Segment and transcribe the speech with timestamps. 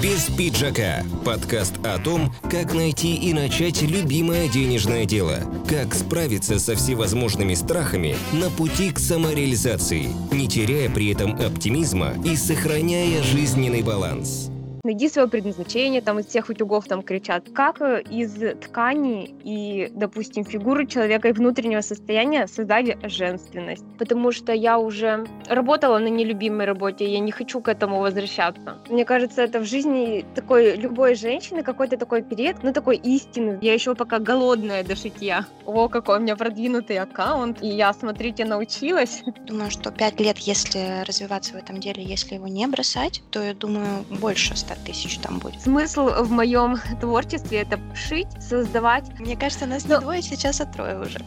[0.00, 1.02] Без пиджака.
[1.24, 5.40] Подкаст о том, как найти и начать любимое денежное дело.
[5.68, 12.36] Как справиться со всевозможными страхами на пути к самореализации, не теряя при этом оптимизма и
[12.36, 14.50] сохраняя жизненный баланс
[14.84, 17.44] найди свое предназначение, там из всех утюгов там кричат.
[17.54, 23.84] Как э, из ткани и, допустим, фигуры человека и внутреннего состояния создать женственность?
[23.98, 28.78] Потому что я уже работала на нелюбимой работе, я не хочу к этому возвращаться.
[28.88, 33.58] Мне кажется, это в жизни такой любой женщины какой-то такой период, ну такой истины.
[33.62, 35.46] Я еще пока голодная до шитья.
[35.66, 39.22] О, какой у меня продвинутый аккаунт, и я, смотрите, научилась.
[39.46, 43.54] Думаю, что пять лет, если развиваться в этом деле, если его не бросать, то, я
[43.54, 45.60] думаю, больше ста тысяч там будет.
[45.62, 49.04] Смысл в моем творчестве это шить, создавать.
[49.18, 49.96] Мне кажется, нас Но...
[49.96, 51.20] не двое, сейчас а трое уже.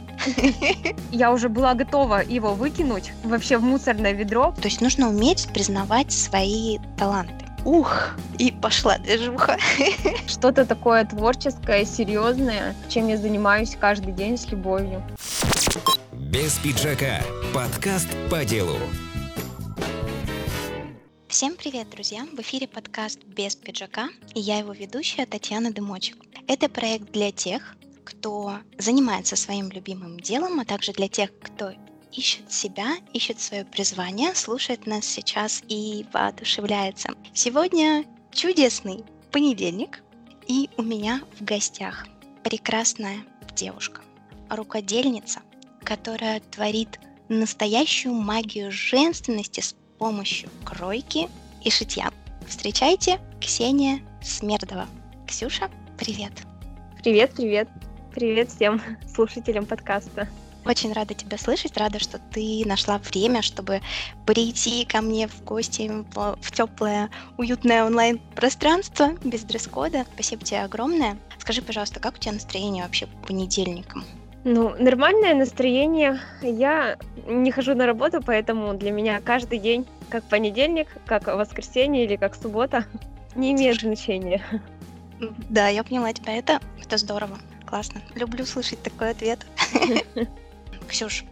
[1.11, 4.53] Я уже была готова его выкинуть вообще в мусорное ведро.
[4.61, 7.45] То есть нужно уметь признавать свои таланты.
[7.63, 9.57] Ух, и пошла движуха.
[10.27, 15.03] Что-то такое творческое, серьезное, чем я занимаюсь каждый день с любовью.
[16.11, 17.21] Без пиджака.
[17.53, 18.77] Подкаст по делу.
[21.31, 22.27] Всем привет, друзья!
[22.33, 26.17] В эфире подкаст «Без пиджака» и я его ведущая Татьяна Дымочек.
[26.45, 31.71] Это проект для тех, кто занимается своим любимым делом, а также для тех, кто
[32.11, 37.07] ищет себя, ищет свое призвание, слушает нас сейчас и воодушевляется.
[37.33, 40.03] Сегодня чудесный понедельник,
[40.47, 42.07] и у меня в гостях
[42.43, 43.19] прекрасная
[43.55, 44.01] девушка,
[44.49, 45.39] рукодельница,
[45.85, 51.29] которая творит настоящую магию женственности с помощью кройки
[51.63, 52.09] и шитья.
[52.47, 54.87] Встречайте Ксения Смердова.
[55.27, 56.31] Ксюша, привет.
[57.03, 57.69] Привет, привет.
[58.11, 58.81] Привет всем
[59.15, 60.27] слушателям подкаста.
[60.65, 63.81] Очень рада тебя слышать, рада, что ты нашла время, чтобы
[64.25, 70.07] прийти ко мне в гости в теплое, уютное онлайн-пространство без дресс-кода.
[70.15, 71.15] Спасибо тебе огромное.
[71.37, 74.03] Скажи, пожалуйста, как у тебя настроение вообще по понедельникам?
[74.43, 76.19] Ну, нормальное настроение.
[76.41, 82.15] Я не хожу на работу, поэтому для меня каждый день как понедельник, как воскресенье или
[82.15, 82.85] как суббота
[83.35, 84.43] не имеет значения.
[85.49, 86.35] Да, я поняла тебя.
[86.35, 87.37] Это, это здорово.
[87.65, 88.01] Классно.
[88.15, 89.45] Люблю слышать такой ответ.
[90.89, 91.23] Ксюш,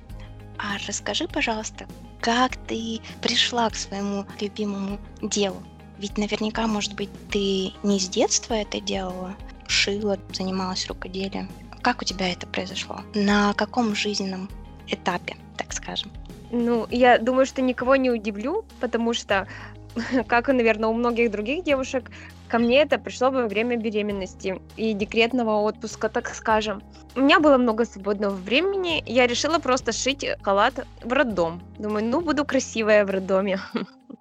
[0.57, 1.85] а расскажи, пожалуйста,
[2.21, 5.63] как ты пришла к своему любимому делу?
[5.97, 9.35] Ведь наверняка, может быть, ты не с детства это делала,
[9.67, 11.49] шила, занималась рукоделием.
[11.81, 13.01] Как у тебя это произошло?
[13.13, 14.49] На каком жизненном
[14.87, 16.11] этапе, так скажем?
[16.51, 19.47] Ну, я думаю, что никого не удивлю, потому что,
[20.27, 22.11] как и, наверное, у многих других девушек,
[22.47, 26.81] ко мне это пришло во время беременности и декретного отпуска, так скажем.
[27.15, 31.61] У меня было много свободного времени, я решила просто шить халат в роддом.
[31.77, 33.59] Думаю, ну, буду красивая в роддоме.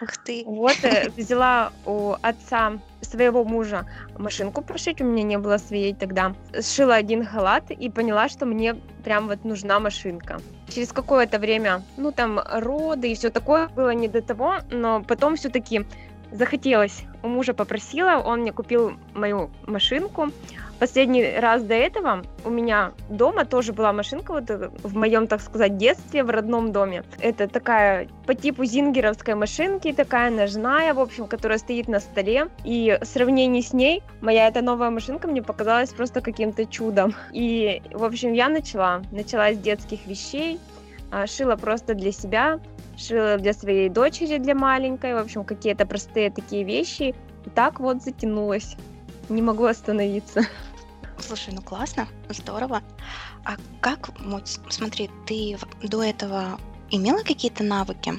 [0.00, 0.44] Ух ты.
[0.46, 3.86] Вот э, взяла у отца своего мужа
[4.16, 6.34] машинку прошить, у меня не было своей тогда.
[6.60, 8.74] Сшила один халат и поняла, что мне
[9.04, 10.40] прям вот нужна машинка.
[10.68, 15.36] Через какое-то время, ну там роды и все такое было не до того, но потом
[15.36, 15.86] все-таки
[16.30, 17.04] захотелось.
[17.22, 20.30] У мужа попросила, он мне купил мою машинку.
[20.78, 25.76] Последний раз до этого у меня дома тоже была машинка вот в моем, так сказать,
[25.76, 27.02] детстве в родном доме.
[27.20, 32.46] Это такая по типу зингеровской машинки, такая ножная, в общем, которая стоит на столе.
[32.64, 37.12] И в сравнении с ней моя эта новая машинка мне показалась просто каким-то чудом.
[37.32, 39.02] И, в общем, я начала.
[39.10, 40.60] Начала с детских вещей,
[41.10, 42.60] а, шила просто для себя,
[42.96, 47.16] шила для своей дочери, для маленькой, в общем, какие-то простые такие вещи.
[47.46, 48.76] И так вот затянулась.
[49.28, 50.46] Не могу остановиться.
[51.18, 52.82] Слушай, ну классно, здорово.
[53.44, 54.10] А как,
[54.68, 56.58] смотри, ты до этого
[56.90, 58.14] имела какие-то навыки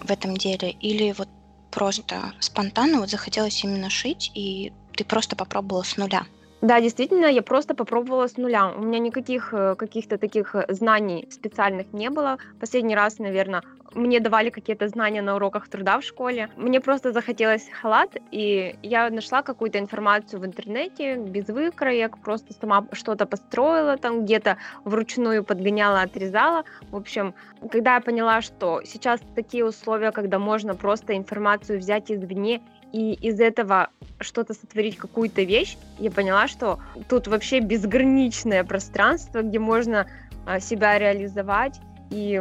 [0.00, 0.70] в этом деле?
[0.70, 1.28] Или вот
[1.70, 6.26] просто спонтанно вот захотелось именно шить, и ты просто попробовала с нуля?
[6.60, 8.72] Да, действительно, я просто попробовала с нуля.
[8.76, 12.38] У меня никаких э, каких-то таких э, знаний специальных не было.
[12.58, 13.62] Последний раз, наверное,
[13.94, 16.50] мне давали какие-то знания на уроках труда в школе.
[16.56, 22.84] Мне просто захотелось халат, и я нашла какую-то информацию в интернете без выкроек, просто сама
[22.92, 26.64] что-то построила там где-то вручную подгоняла, отрезала.
[26.90, 27.34] В общем,
[27.70, 32.62] когда я поняла, что сейчас такие условия, когда можно просто информацию взять извне
[32.92, 33.90] и из этого
[34.20, 40.06] что-то сотворить, какую-то вещь, я поняла, что тут вообще безграничное пространство, где можно
[40.46, 41.80] а, себя реализовать
[42.10, 42.40] и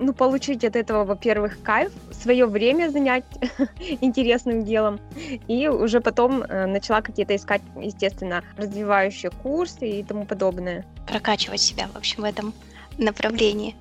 [0.00, 3.24] ну, получить от этого, во-первых, кайф, свое время занять
[4.00, 5.00] интересным делом,
[5.48, 10.86] и уже потом э, начала какие-то искать, естественно, развивающие курсы и тому подобное.
[11.06, 12.52] Прокачивать себя, в общем, в этом
[12.96, 13.74] направлении.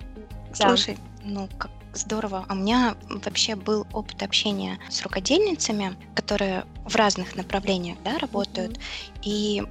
[0.58, 0.70] Да.
[0.70, 2.46] Слушай, ну, как Здорово.
[2.48, 8.78] А у меня вообще был опыт общения с рукодельницами, которые в разных направлениях да, работают.
[8.78, 9.22] Mm-hmm.
[9.24, 9.64] И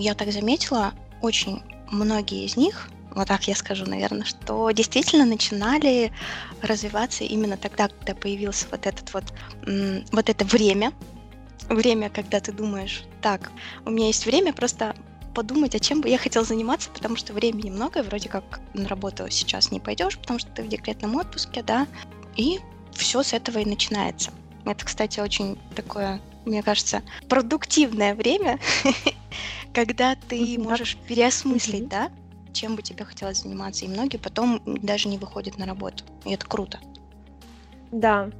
[0.00, 6.10] я так заметила, очень многие из них, вот так я скажу, наверное, что действительно начинали
[6.62, 9.24] развиваться именно тогда, когда появился вот этот вот,
[10.12, 10.92] вот это время,
[11.68, 13.50] время, когда ты думаешь, так,
[13.84, 14.94] у меня есть время просто
[15.34, 18.88] подумать, а чем бы я хотел заниматься, потому что времени много, и вроде как на
[18.88, 21.86] работу сейчас не пойдешь, потому что ты в декретном отпуске, да,
[22.36, 22.60] и
[22.92, 24.30] все с этого и начинается.
[24.64, 28.58] Это, кстати, очень такое, мне кажется, продуктивное время,
[29.74, 32.10] когда ты можешь переосмыслить, да,
[32.52, 33.84] чем бы тебе хотелось заниматься.
[33.84, 36.04] И многие потом даже не выходят на работу.
[36.24, 36.78] И это круто.
[37.92, 38.30] Да,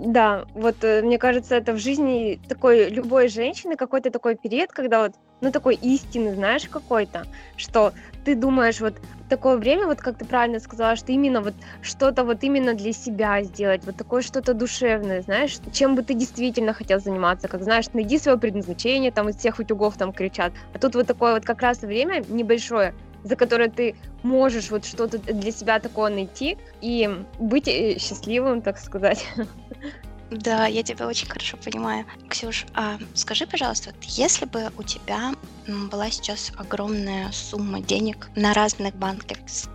[0.00, 5.02] да, вот э, мне кажется, это в жизни такой любой женщины какой-то такой период, когда
[5.02, 7.26] вот, ну такой истины, знаешь, какой-то,
[7.56, 7.92] что
[8.24, 8.94] ты думаешь вот
[9.28, 13.42] такое время, вот как ты правильно сказала, что именно вот что-то вот именно для себя
[13.42, 18.18] сделать, вот такое что-то душевное, знаешь, чем бы ты действительно хотел заниматься, как знаешь, найди
[18.18, 21.80] свое предназначение, там из всех утюгов там кричат, а тут вот такое вот как раз
[21.80, 22.94] время небольшое,
[23.24, 27.08] за которое ты можешь вот что-то для себя такое найти и
[27.38, 29.26] быть э, счастливым, так сказать.
[30.30, 32.06] Да, я тебя очень хорошо понимаю.
[32.28, 35.34] Ксюш, а скажи, пожалуйста, вот если бы у тебя
[35.66, 39.70] была сейчас огромная сумма денег на разных банковских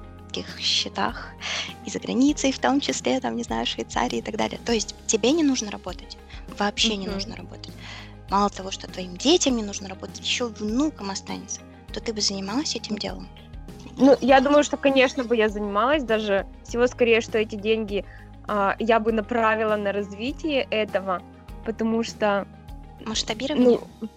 [0.60, 1.30] счетах
[1.86, 4.96] и за границей, в том числе, там, не знаю, Швейцарии и так далее, то есть
[5.08, 6.18] тебе не нужно работать,
[6.58, 6.98] вообще mm-hmm.
[6.98, 7.74] не нужно работать.
[8.30, 11.62] Мало того, что твоим детям не нужно работать, еще внукам останется,
[11.94, 13.28] то ты бы занималась этим делом?
[13.98, 18.06] Ну, я думаю, что, конечно, бы я занималась, даже всего скорее, что эти деньги
[18.80, 21.22] я бы направила на развитие этого,
[21.66, 22.48] потому что...
[23.06, 23.80] Масштабирование?
[24.02, 24.10] Ну,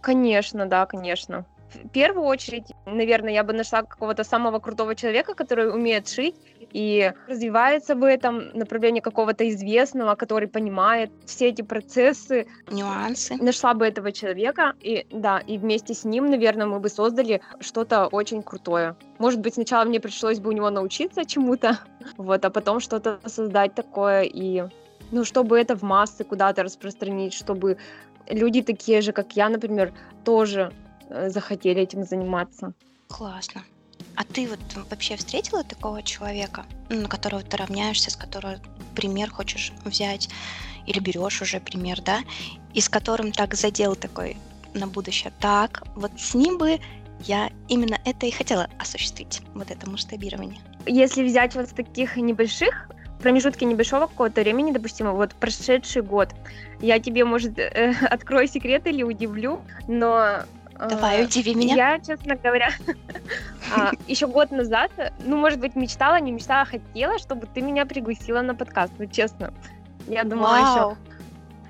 [0.00, 1.44] конечно, да, конечно
[1.74, 6.36] в первую очередь, наверное, я бы нашла какого-то самого крутого человека, который умеет шить
[6.72, 13.36] и развивается в этом направлении какого-то известного, который понимает все эти процессы, нюансы.
[13.36, 18.06] Нашла бы этого человека и да, и вместе с ним, наверное, мы бы создали что-то
[18.06, 18.96] очень крутое.
[19.18, 21.78] Может быть, сначала мне пришлось бы у него научиться чему-то,
[22.16, 24.64] вот, а потом что-то создать такое и
[25.10, 27.76] ну, чтобы это в массы куда-то распространить, чтобы
[28.28, 29.92] люди такие же, как я, например,
[30.24, 30.72] тоже
[31.10, 32.74] захотели этим заниматься.
[33.08, 33.62] Классно.
[34.16, 34.60] А ты вот
[34.90, 38.56] вообще встретила такого человека, на которого ты равняешься, с которого
[38.94, 40.28] пример хочешь взять,
[40.86, 42.20] или берешь уже пример, да,
[42.72, 44.36] и с которым так задел такой
[44.74, 45.32] на будущее.
[45.40, 46.78] Так, вот с ним бы
[47.20, 50.60] я именно это и хотела осуществить, вот это масштабирование.
[50.86, 52.88] Если взять вот таких небольших
[53.20, 56.28] промежутки небольшого какого-то времени, допустим, вот прошедший год,
[56.80, 60.42] я тебе, может, э, открою секрет или удивлю, но
[60.78, 61.74] Давай, а, удиви меня.
[61.74, 62.70] Я, честно говоря,
[63.76, 64.90] а, еще год назад,
[65.24, 69.06] ну, может быть, мечтала, не мечтала, а хотела, чтобы ты меня пригласила на подкаст, ну,
[69.06, 69.52] честно.
[70.06, 70.96] Я думала еще...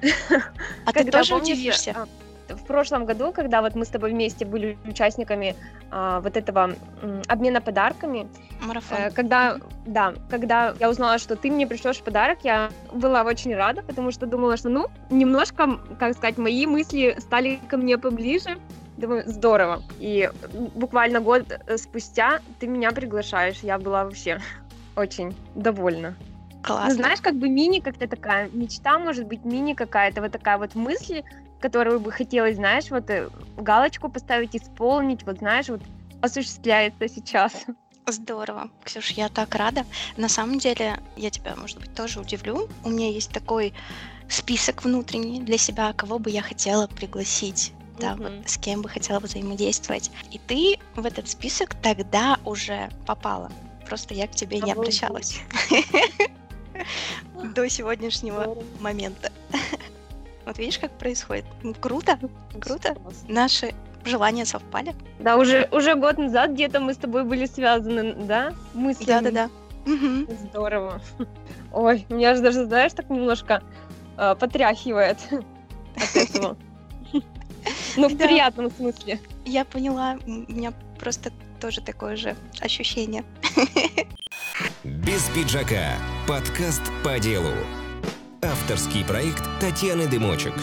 [0.84, 2.06] А ты тоже удивишься?
[2.48, 5.56] в прошлом году, когда вот мы с тобой вместе были участниками
[5.90, 8.28] а, вот этого м, обмена подарками,
[8.60, 8.98] Марафон.
[8.98, 13.82] Э, когда, да, когда я узнала, что ты мне пришлешь подарок, я была очень рада,
[13.82, 18.58] потому что думала, что, ну, немножко, как сказать, мои мысли стали ко мне поближе,
[18.96, 19.82] Думаю, здорово.
[19.99, 20.31] И
[20.75, 23.58] буквально год э, спустя ты меня приглашаешь.
[23.62, 24.41] Я была вообще
[24.96, 26.14] очень довольна.
[26.62, 26.88] Классно.
[26.88, 30.75] Ну, знаешь, как бы мини, как-то такая мечта, может быть, мини какая-то, вот такая вот
[30.75, 31.23] мысль,
[31.61, 35.82] которую бы хотелось, знаешь, вот э, галочку поставить, исполнить, вот знаешь, вот
[36.22, 37.53] осуществляется сейчас.
[38.06, 38.70] Здорово.
[38.84, 39.84] Ксюш, я так рада.
[40.17, 42.69] На самом деле, я тебя, может быть, тоже удивлю.
[42.84, 43.74] У меня есть такой
[44.29, 48.41] список внутренний для себя, кого бы я хотела пригласить да, mm-hmm.
[48.41, 50.10] вот с кем бы хотела взаимодействовать.
[50.31, 53.51] И ты в этот список тогда уже попала.
[53.86, 55.41] Просто я к тебе не обращалась.
[57.55, 59.31] До сегодняшнего момента.
[60.46, 61.44] Вот видишь, как происходит?
[61.63, 62.19] Ну, круто,
[62.60, 62.96] круто.
[63.29, 63.74] Наши
[64.05, 64.94] желания совпали.
[65.19, 68.53] Да, уже, уже год назад где-то мы с тобой были связаны, да?
[68.74, 69.31] Мыслями.
[69.31, 69.51] Да-да-да.
[70.51, 71.01] Здорово.
[71.72, 73.63] Ой, меня же даже, знаешь, так немножко
[74.17, 75.19] э, потряхивает
[75.96, 76.56] от этого.
[77.96, 79.20] Ну, в приятном смысле.
[79.44, 83.24] Я поняла, у меня просто тоже такое же ощущение.
[84.84, 85.96] Без пиджака.
[86.27, 87.53] Подкаст по делу.
[88.43, 90.55] Авторский проект Татьяны Дымочек.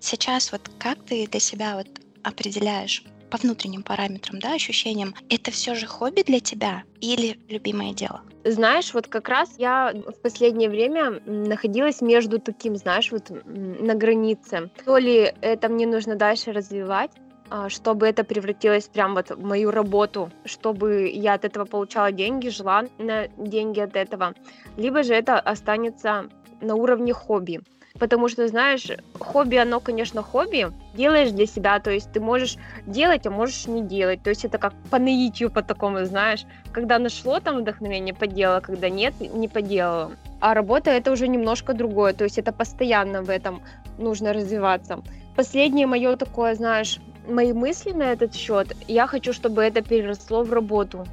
[0.00, 1.86] Сейчас вот как ты для себя вот
[2.22, 8.20] определяешь по внутренним параметрам, да, ощущениям, это все же хобби для тебя или любимое дело?
[8.44, 14.70] Знаешь, вот как раз я в последнее время находилась между таким, знаешь, вот на границе.
[14.84, 17.10] То ли это мне нужно дальше развивать,
[17.48, 22.50] а, чтобы это превратилось прям вот в мою работу, чтобы я от этого получала деньги,
[22.50, 24.34] жила на деньги от этого,
[24.76, 26.28] либо же это останется
[26.60, 27.62] на уровне хобби.
[27.98, 32.56] Потому что, знаешь, хобби, оно, конечно, хобби, делаешь для себя, то есть ты можешь
[32.86, 34.22] делать, а можешь не делать.
[34.22, 38.88] То есть это как по наитию, по такому, знаешь, когда нашло там вдохновение, поделала, когда
[38.88, 40.12] нет, не поделала.
[40.40, 43.62] А работа это уже немножко другое, то есть это постоянно в этом
[43.98, 45.02] нужно развиваться.
[45.36, 50.52] Последнее мое такое, знаешь, мои мысли на этот счет, я хочу, чтобы это переросло в
[50.52, 51.06] работу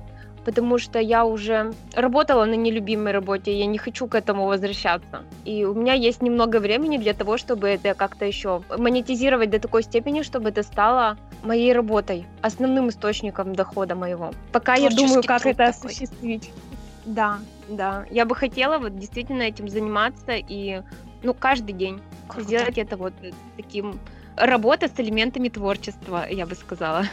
[0.45, 5.23] потому что я уже работала на нелюбимой работе, я не хочу к этому возвращаться.
[5.45, 9.83] И у меня есть немного времени для того, чтобы это как-то еще монетизировать до такой
[9.83, 14.31] степени, чтобы это стало моей работой, основным источником дохода моего.
[14.51, 15.89] Пока я думаю, как это такой.
[15.91, 16.51] осуществить.
[17.05, 18.05] Да, да.
[18.11, 20.81] Я бы хотела вот действительно этим заниматься и
[21.23, 22.47] ну каждый день Круто.
[22.47, 23.13] сделать это вот
[23.57, 23.99] таким
[24.35, 27.03] работа с элементами творчества, я бы сказала.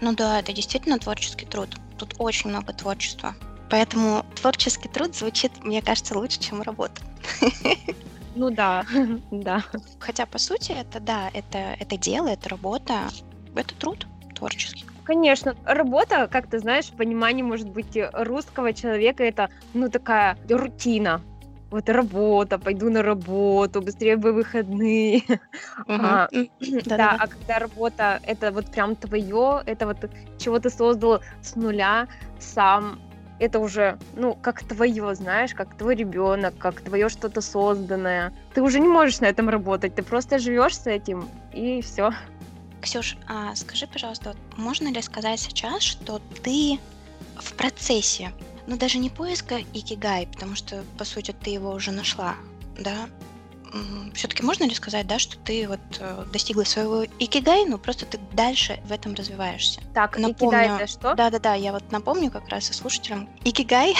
[0.00, 1.68] Ну да, это действительно творческий труд.
[1.98, 3.34] Тут очень много творчества.
[3.70, 7.02] Поэтому творческий труд звучит, мне кажется, лучше, чем работа.
[8.34, 8.84] Ну да,
[9.30, 9.64] да.
[9.98, 13.08] Хотя, по сути, это да, это, это дело, это работа,
[13.54, 14.84] это труд творческий.
[15.04, 21.22] Конечно, работа, как ты знаешь, в понимании, может быть, русского человека, это, ну, такая рутина
[21.70, 25.22] вот работа, пойду на работу, быстрее бы выходные.
[25.86, 26.28] А,
[26.84, 32.06] да, а когда работа это вот прям твое, это вот чего ты создал с нуля
[32.38, 33.00] сам,
[33.38, 38.32] это уже, ну, как твое, знаешь, как твой ребенок, как твое что-то созданное.
[38.54, 42.12] Ты уже не можешь на этом работать, ты просто живешь с этим, и все.
[42.80, 46.78] Ксюш, а скажи, пожалуйста, можно ли сказать сейчас, что ты
[47.36, 48.32] в процессе
[48.68, 52.36] ну, даже не поиска икигай, потому что, по сути, ты его уже нашла,
[52.78, 53.08] да?
[54.14, 58.18] Все-таки можно ли сказать, да, что ты вот э, достигла своего икигай, но просто ты
[58.32, 59.80] дальше в этом развиваешься?
[59.94, 61.14] Так, напомню, икигай это что?
[61.14, 63.28] Да-да-да, я вот напомню как раз и слушателям.
[63.44, 63.94] Икигай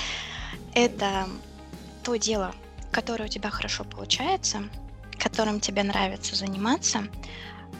[0.74, 1.26] —это
[2.02, 2.54] то дело,
[2.90, 4.62] которое у тебя хорошо получается,
[5.18, 7.04] которым тебе нравится заниматься,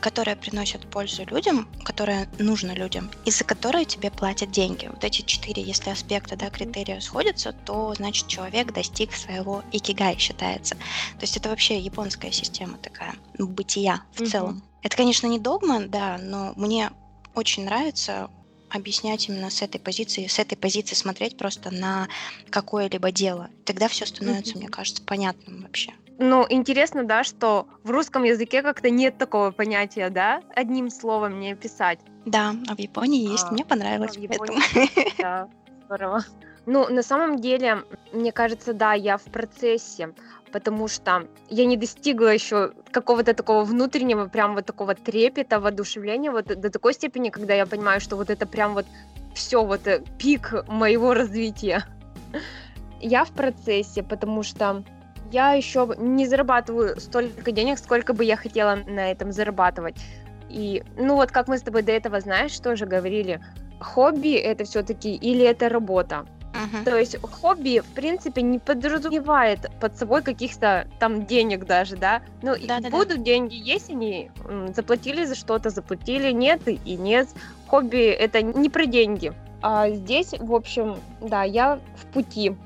[0.01, 4.87] которая приносит пользу людям, которая нужна людям, и за которые тебе платят деньги.
[4.87, 10.75] Вот эти четыре, если аспекта, да, критерия сходятся, то значит человек достиг своего икигай, считается.
[10.75, 14.27] То есть это вообще японская система такая, ну, бытия в mm-hmm.
[14.27, 14.63] целом.
[14.83, 16.91] Это, конечно, не догма, да, но мне
[17.35, 18.31] очень нравится
[18.71, 22.09] объяснять именно с этой позиции, с этой позиции смотреть просто на
[22.51, 23.51] какое-либо дело.
[23.65, 24.59] Тогда все становится, mm-hmm.
[24.59, 25.93] мне кажется, понятным вообще.
[26.23, 31.55] Ну, интересно, да, что в русском языке как-то нет такого понятия, да, одним словом не
[31.55, 31.99] писать.
[32.27, 34.19] Да, а в Японии есть, а, мне понравилось.
[34.19, 34.61] А в Японии,
[35.23, 35.49] да,
[35.87, 36.23] здорово.
[36.67, 40.13] Ну, на самом деле, мне кажется, да, я в процессе,
[40.53, 46.45] потому что я не достигла еще какого-то такого внутреннего, прям вот такого трепета, воодушевления, вот
[46.45, 48.85] до такой степени, когда я понимаю, что вот это прям вот
[49.35, 51.87] все, вот э, пик моего развития.
[53.01, 54.85] Я в процессе, потому что
[55.31, 59.97] я еще не зарабатываю столько денег, сколько бы я хотела на этом зарабатывать.
[60.49, 63.41] И, ну вот, как мы с тобой до этого, знаешь, тоже говорили,
[63.79, 66.27] хобби это все-таки или это работа.
[66.53, 66.85] Uh-huh.
[66.85, 72.23] То есть хобби, в принципе, не подразумевает под собой каких-то там денег даже, да.
[72.43, 73.25] Ну, да, да, будут да.
[73.25, 74.33] деньги, есть они,
[74.75, 77.29] заплатили за что-то, заплатили, нет и нет.
[77.69, 79.33] Хобби это не про деньги.
[79.63, 82.57] А здесь, в общем, да, я в пути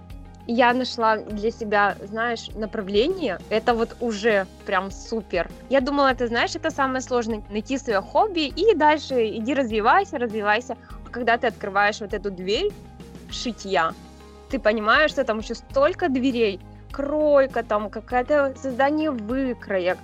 [0.46, 5.50] я нашла для себя, знаешь, направление, это вот уже прям супер.
[5.70, 10.76] Я думала, это, знаешь, это самое сложное, найти свое хобби и дальше иди развивайся, развивайся.
[11.06, 12.72] А когда ты открываешь вот эту дверь
[13.30, 13.92] шитья,
[14.50, 16.60] ты понимаешь, что там еще столько дверей,
[16.92, 19.98] кройка, там какое-то создание выкроек,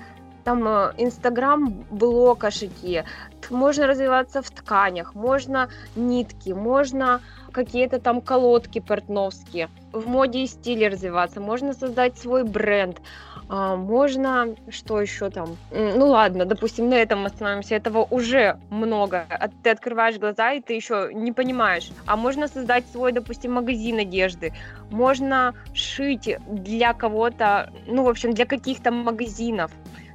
[0.50, 3.04] там э, инстаграм блог о шитье,
[3.50, 7.20] можно развиваться в тканях, можно нитки, можно
[7.52, 13.00] какие-то там колодки портновские, в моде и стиле развиваться, можно создать свой бренд,
[13.48, 19.48] а, можно, что еще там, ну ладно, допустим, на этом остановимся, этого уже много, а
[19.62, 24.52] ты открываешь глаза и ты еще не понимаешь, а можно создать свой, допустим, магазин одежды,
[24.90, 29.72] можно шить для кого-то, ну, в общем, для каких-то магазинов,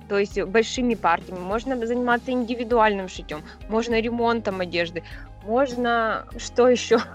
[0.08, 5.04] то есть большими партиями, можно заниматься индивидуальным шитьем, можно ремонтом одежды,
[5.44, 7.00] можно что еще?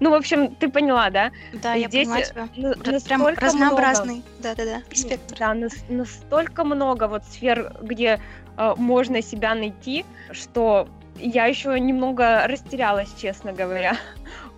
[0.00, 1.30] Ну, в общем, ты поняла, да?
[1.52, 3.00] Да, я Здесь понимаю тебя.
[3.04, 5.36] Прям разнообразный, да-да-да, спектр.
[5.38, 5.54] Да,
[5.88, 8.18] настолько много вот сфер, где
[8.56, 10.88] э, можно себя найти, что
[11.20, 13.96] я еще немного растерялась, честно говоря,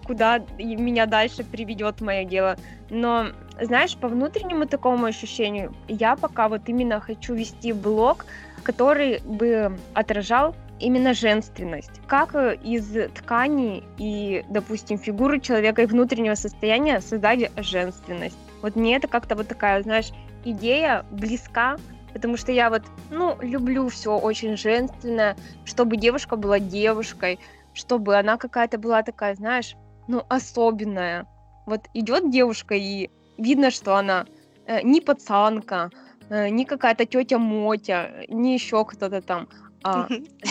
[0.06, 2.56] куда меня дальше приведет мое дело.
[2.90, 3.28] Но,
[3.60, 8.26] знаешь, по внутреннему такому ощущению, я пока вот именно хочу вести блог,
[8.62, 12.00] который бы отражал именно женственность.
[12.06, 18.36] Как э, из ткани и, допустим, фигуры человека и внутреннего состояния создать женственность.
[18.62, 20.10] Вот мне это как-то вот такая, знаешь,
[20.44, 21.76] идея близка,
[22.12, 27.38] потому что я вот, ну, люблю все очень женственное, чтобы девушка была девушкой,
[27.74, 29.76] чтобы она какая-то была такая, знаешь,
[30.08, 31.26] ну, особенная.
[31.66, 34.26] Вот идет девушка, и видно, что она
[34.66, 35.90] э, не пацанка,
[36.28, 39.48] э, не какая-то тетя Мотя, не еще кто-то там,
[39.84, 40.08] а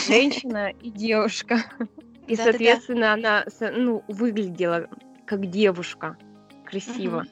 [0.08, 1.63] женщина и девушка.
[2.27, 4.88] И, соответственно, она ну, выглядела
[5.25, 6.17] как девушка
[6.65, 7.25] красиво.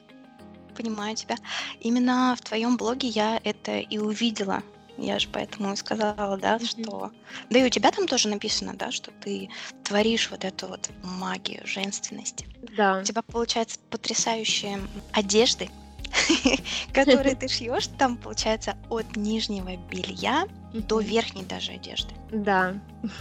[0.76, 1.36] Понимаю тебя.
[1.80, 4.62] Именно в твоем блоге я это и увидела.
[4.96, 6.66] Я же поэтому и сказала, да, mm-hmm.
[6.66, 7.10] что...
[7.48, 9.48] Да и у тебя там тоже написано, да, что ты
[9.84, 12.46] творишь вот эту вот магию женственности.
[12.76, 12.98] Да.
[13.00, 14.78] У тебя, получается, потрясающие
[15.12, 15.70] одежды,
[16.92, 22.14] которые ты шьешь, там, получается, от нижнего белья до верхней даже одежды.
[22.30, 22.74] Да.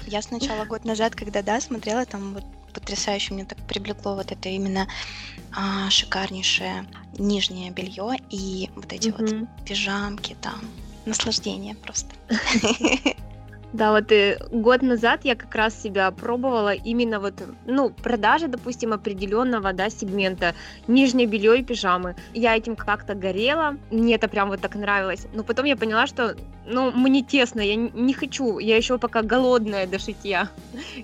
[0.07, 4.49] Я сначала год назад, когда, да, смотрела, там вот потрясающе мне так привлекло вот это
[4.49, 4.87] именно
[5.55, 6.85] а, шикарнейшее
[7.17, 9.31] нижнее белье и вот эти вот
[9.65, 10.61] пижамки там
[11.09, 12.15] наслаждение просто.
[13.71, 17.35] Да, вот и год назад я как раз себя пробовала именно вот,
[17.67, 20.55] ну, продажи, допустим, определенного, да, сегмента,
[20.87, 22.15] нижнее белье и пижамы.
[22.33, 25.27] Я этим как-то горела, мне это прям вот так нравилось.
[25.33, 26.35] Но потом я поняла, что,
[26.65, 30.49] ну, мне тесно, я не хочу, я еще пока голодная до шитья.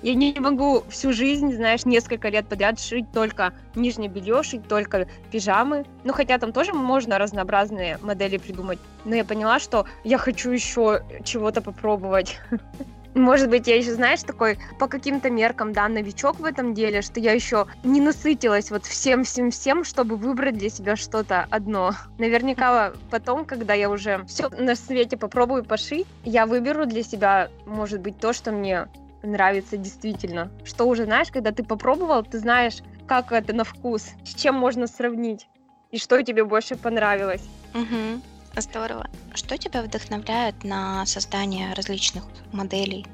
[0.02, 5.08] Я не могу всю жизнь, знаешь, несколько лет подряд шить только нижнее белье, шить только
[5.32, 5.86] пижамы.
[6.04, 8.80] Ну, хотя там тоже можно разнообразные модели придумать.
[9.06, 12.40] Но я поняла, что я хочу еще чего-то попробовать.
[13.16, 17.22] Может быть, я еще, знаешь, такой по каким-то меркам, да, новичок в этом деле, что
[17.22, 21.94] я еще не насытилась вот всем-всем-всем, чтобы выбрать для себя что-то одно.
[22.18, 28.02] Наверняка потом, когда я уже все на свете попробую пошить, я выберу для себя, может
[28.02, 28.90] быть, то, что мне
[29.24, 30.52] нравится действительно.
[30.66, 34.88] Что уже, знаешь, когда ты попробовал, ты знаешь, как это на вкус, с чем можно
[34.88, 35.48] сравнить,
[35.90, 37.44] и что тебе больше понравилось.
[37.74, 38.22] Угу.
[38.58, 39.08] Здорово.
[39.34, 43.06] Что тебя вдохновляет на создание различных моделей?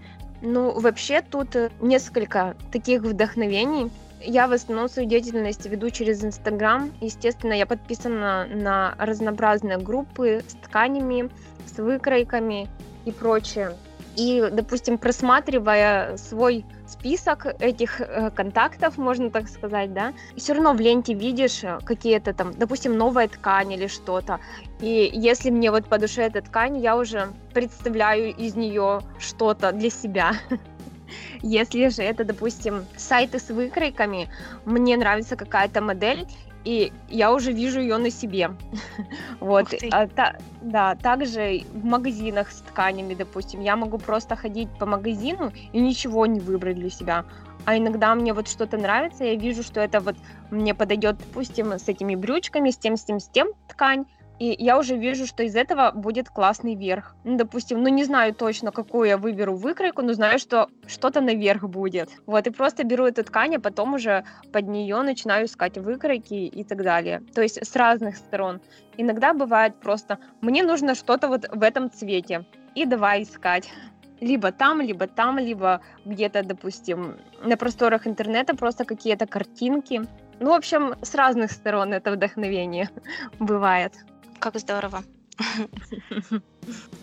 [0.41, 3.91] Ну, вообще тут э, несколько таких вдохновений.
[4.23, 6.91] Я в основном свою деятельность веду через Инстаграм.
[7.01, 11.29] Естественно, я подписана на разнообразные группы с тканями,
[11.65, 12.67] с выкройками
[13.05, 13.75] и прочее.
[14.17, 20.81] И, допустим, просматривая свой список этих э, контактов, можно так сказать, да, все равно в
[20.81, 24.39] ленте видишь э, какие-то там, допустим, новая ткань или что-то.
[24.81, 29.89] И если мне вот по душе эта ткань, я уже представляю из нее что-то для
[29.89, 30.33] себя.
[31.41, 34.29] Если же это, допустим, сайты с выкройками,
[34.65, 36.27] мне нравится какая-то модель,
[36.63, 38.51] и я уже вижу ее на себе.
[39.39, 39.73] вот.
[39.91, 45.51] А, та, да, также в магазинах с тканями, допустим, я могу просто ходить по магазину
[45.73, 47.25] и ничего не выбрать для себя.
[47.65, 50.15] А иногда мне вот что-то нравится, я вижу, что это вот
[50.49, 54.05] мне подойдет, допустим, с этими брючками, с тем, с тем, с тем ткань,
[54.41, 57.15] и я уже вижу, что из этого будет классный верх.
[57.23, 61.69] Ну, допустим, ну не знаю точно, какую я выберу выкройку, но знаю, что что-то наверх
[61.69, 62.09] будет.
[62.25, 66.63] Вот, и просто беру эту ткань, а потом уже под нее начинаю искать выкройки и
[66.63, 67.21] так далее.
[67.35, 68.61] То есть с разных сторон.
[68.97, 73.69] Иногда бывает просто, мне нужно что-то вот в этом цвете, и давай искать
[74.21, 80.01] либо там, либо там, либо где-то, допустим, на просторах интернета просто какие-то картинки.
[80.39, 82.89] Ну, в общем, с разных сторон это вдохновение
[83.39, 83.93] бывает.
[84.41, 85.03] Как здорово.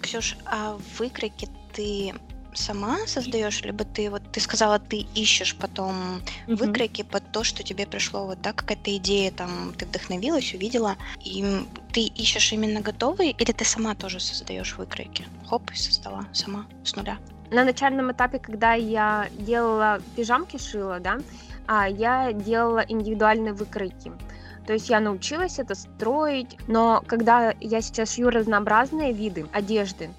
[0.03, 2.12] Ксюш, а выкройки ты
[2.53, 6.57] сама создаешь, либо ты вот ты сказала, ты ищешь потом mm-hmm.
[6.57, 11.64] выкройки под то, что тебе пришло вот так какая-то идея, там ты вдохновилась, увидела, и
[11.92, 15.24] ты ищешь именно готовые, или ты сама тоже создаешь выкройки?
[15.48, 17.18] Хоп, и создала сама с нуля.
[17.53, 21.18] На начальном этапе, когда я делала пижамки, шила, да,
[21.68, 24.11] а я делала индивидуальные выкройки.
[24.68, 30.11] То есть я научилась это строить, но когда я сейчас шью разнообразные виды одежды,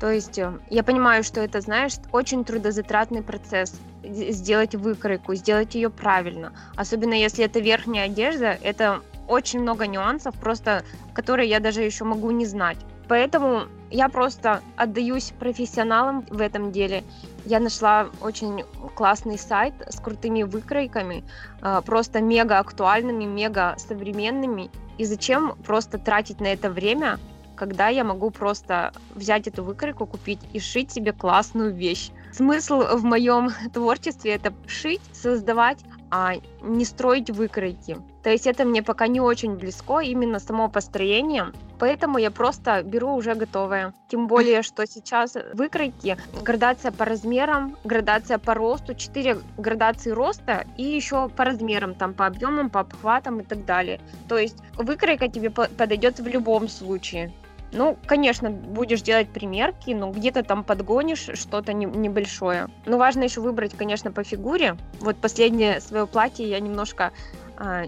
[0.00, 5.88] то есть э, я понимаю, что это, знаешь, очень трудозатратный процесс сделать выкройку, сделать ее
[5.88, 6.52] правильно.
[6.74, 10.82] Особенно если это верхняя одежда, это очень много нюансов, просто
[11.14, 12.78] которые я даже еще могу не знать.
[13.06, 17.04] Поэтому я просто отдаюсь профессионалам в этом деле.
[17.44, 21.24] Я нашла очень классный сайт с крутыми выкройками,
[21.60, 24.70] а, просто мега актуальными, мега современными.
[24.96, 27.18] И зачем просто тратить на это время,
[27.54, 32.10] когда я могу просто взять эту выкройку, купить и шить себе классную вещь.
[32.32, 35.78] Смысл в моем творчестве это шить, создавать,
[36.10, 37.98] а не строить выкройки.
[38.22, 43.12] То есть это мне пока не очень близко, именно само построение, поэтому я просто беру
[43.12, 43.92] уже готовое.
[44.08, 50.84] Тем более, что сейчас выкройки, градация по размерам, градация по росту, 4 градации роста и
[50.84, 53.98] еще по размерам, там по объемам, по обхватам и так далее.
[54.28, 57.32] То есть выкройка тебе подойдет в любом случае.
[57.72, 62.68] Ну, конечно, будешь делать примерки, но где-то там подгонишь что-то не, небольшое.
[62.86, 64.76] Но важно еще выбрать, конечно, по фигуре.
[65.00, 67.12] Вот последнее свое платье я немножко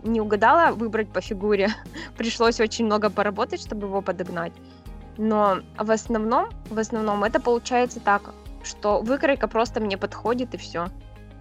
[0.02, 1.70] не угадала выбрать по фигуре.
[2.16, 4.52] Пришлось очень много поработать, чтобы его подогнать.
[5.16, 10.88] Но в основном, в основном это получается так, что выкройка просто мне подходит и все.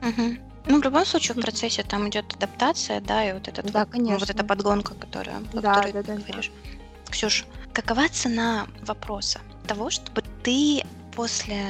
[0.02, 0.38] Угу.
[0.66, 3.96] Ну, в любом случае, в процессе там идет адаптация, да, и вот, этот, да, вот,
[3.96, 6.52] ну, вот эта подгонка, которая, да, которой да, ты да, говоришь.
[6.52, 7.12] Да.
[7.12, 10.84] Ксюш, какова цена вопроса того, чтобы ты
[11.16, 11.64] после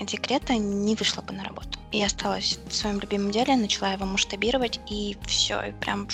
[0.00, 4.80] декрета не вышла бы на работу и осталась в своем любимом деле, начала его масштабировать,
[4.88, 6.08] и все, и прям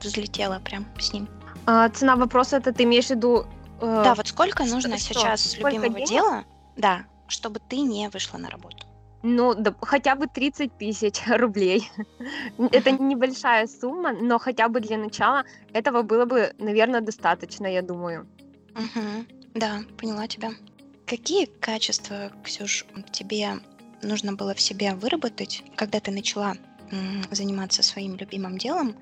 [0.00, 1.28] взлетела прям с ним?
[1.66, 3.46] А, цена вопроса, это ты имеешь в виду...
[3.80, 5.14] Э, да, вот сколько нужно что?
[5.14, 6.08] сейчас с любимого денег?
[6.08, 6.44] дела,
[6.76, 8.86] да, чтобы ты не вышла на работу?
[9.22, 11.90] Ну, да, хотя бы 30 тысяч рублей.
[12.58, 18.28] Это небольшая сумма, но хотя бы для начала этого было бы, наверное, достаточно, я думаю.
[18.74, 19.24] Угу.
[19.54, 20.50] Да, поняла тебя.
[21.06, 23.60] Какие качества, Ксюш, тебе
[24.02, 26.56] нужно было в себе выработать, когда ты начала
[27.30, 28.94] заниматься своим любимым делом,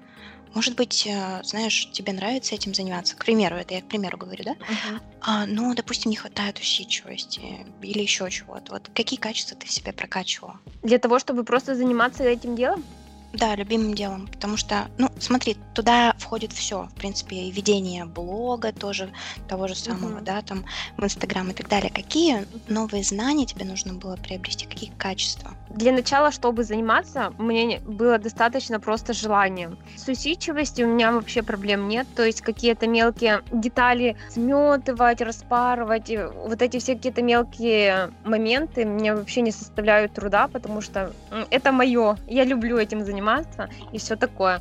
[0.55, 3.17] может быть, э, знаешь, тебе нравится этим заниматься.
[3.17, 4.53] К примеру, это я к примеру говорю, да?
[4.53, 5.01] Uh-huh.
[5.23, 8.73] А, ну, допустим, не хватает усидчивости или еще чего-то.
[8.73, 10.61] Вот какие качества ты в себе прокачивала?
[10.83, 12.85] Для того, чтобы просто заниматься этим делом?
[13.33, 18.73] Да, любимым делом, потому что, ну, смотри, туда входит все, в принципе, и ведение блога
[18.73, 19.09] тоже,
[19.49, 20.25] того же самого, uh-huh.
[20.25, 20.65] да, там,
[20.99, 21.91] в Инстаграм и так далее.
[21.91, 25.53] Какие новые знания тебе нужно было приобрести, какие качества?
[25.71, 29.75] Для начала, чтобы заниматься, мне было достаточно просто желания.
[29.97, 36.61] С усидчивостью у меня вообще проблем нет, то есть какие-то мелкие детали сметывать, распарывать, вот
[36.61, 41.15] эти все какие-то мелкие моменты мне вообще не составляют труда, потому что
[41.49, 44.61] это мое, я люблю этим заниматься заниматься и все такое.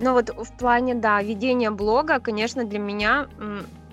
[0.00, 3.26] Но вот в плане, да, ведения блога, конечно, для меня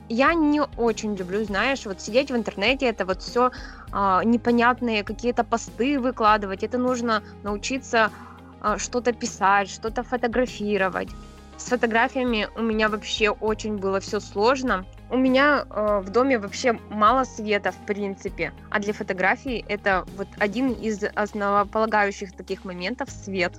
[0.10, 3.52] я не очень люблю, знаешь, вот сидеть в интернете, это вот все
[3.92, 6.64] а, непонятные какие-то посты выкладывать.
[6.64, 8.12] Это нужно научиться
[8.62, 11.10] а, что-то писать, что-то фотографировать.
[11.58, 14.86] С фотографиями у меня вообще очень было все сложно.
[15.10, 20.28] У меня э, в доме вообще мало света, в принципе, а для фотографий это вот
[20.40, 23.54] один из основополагающих таких моментов свет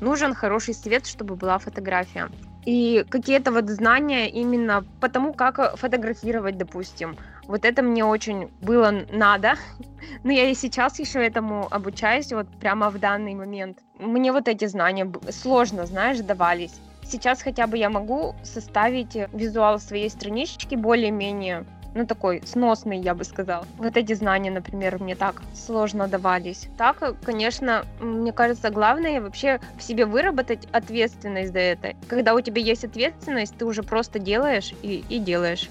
[0.00, 2.28] нужен хороший свет, чтобы была фотография.
[2.64, 7.16] И какие-то вот знания именно по тому, как фотографировать, допустим.
[7.46, 9.54] Вот это мне очень было надо.
[10.24, 13.78] Но я и сейчас еще этому обучаюсь, вот прямо в данный момент.
[13.98, 16.74] Мне вот эти знания сложно, знаешь, давались.
[17.04, 23.24] Сейчас хотя бы я могу составить визуал своей странички более-менее ну, такой сносный, я бы
[23.24, 23.66] сказала.
[23.78, 26.68] Вот эти знания, например, мне так сложно давались.
[26.76, 31.94] Так, конечно, мне кажется, главное вообще в себе выработать ответственность за это.
[32.08, 35.68] Когда у тебя есть ответственность, ты уже просто делаешь и, и делаешь.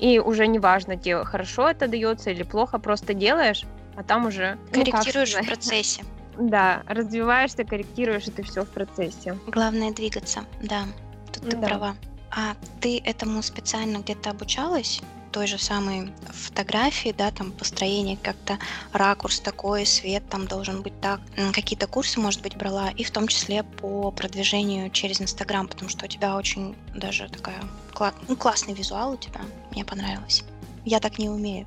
[0.00, 3.64] И уже не важно, тебе хорошо это дается или плохо, просто делаешь,
[3.96, 4.58] а там уже...
[4.72, 6.04] Ну, Корректируешь в процессе.
[6.38, 9.36] Да, развиваешься, корректируешь это все в процессе.
[9.48, 10.84] Главное двигаться, да.
[11.32, 11.66] Тут ты да.
[11.66, 11.96] права.
[12.30, 15.00] А ты этому специально где-то обучалась?
[15.28, 18.58] Той же самой фотографии, да, там построение как-то,
[18.92, 21.20] ракурс такой, свет там должен быть так.
[21.52, 26.04] Какие-то курсы, может быть, брала, и в том числе по продвижению через Инстаграм, потому что
[26.04, 27.60] у тебя очень даже такая
[28.28, 29.40] ну, классный визуал у тебя,
[29.72, 30.44] мне понравилось.
[30.84, 31.66] Я так не умею.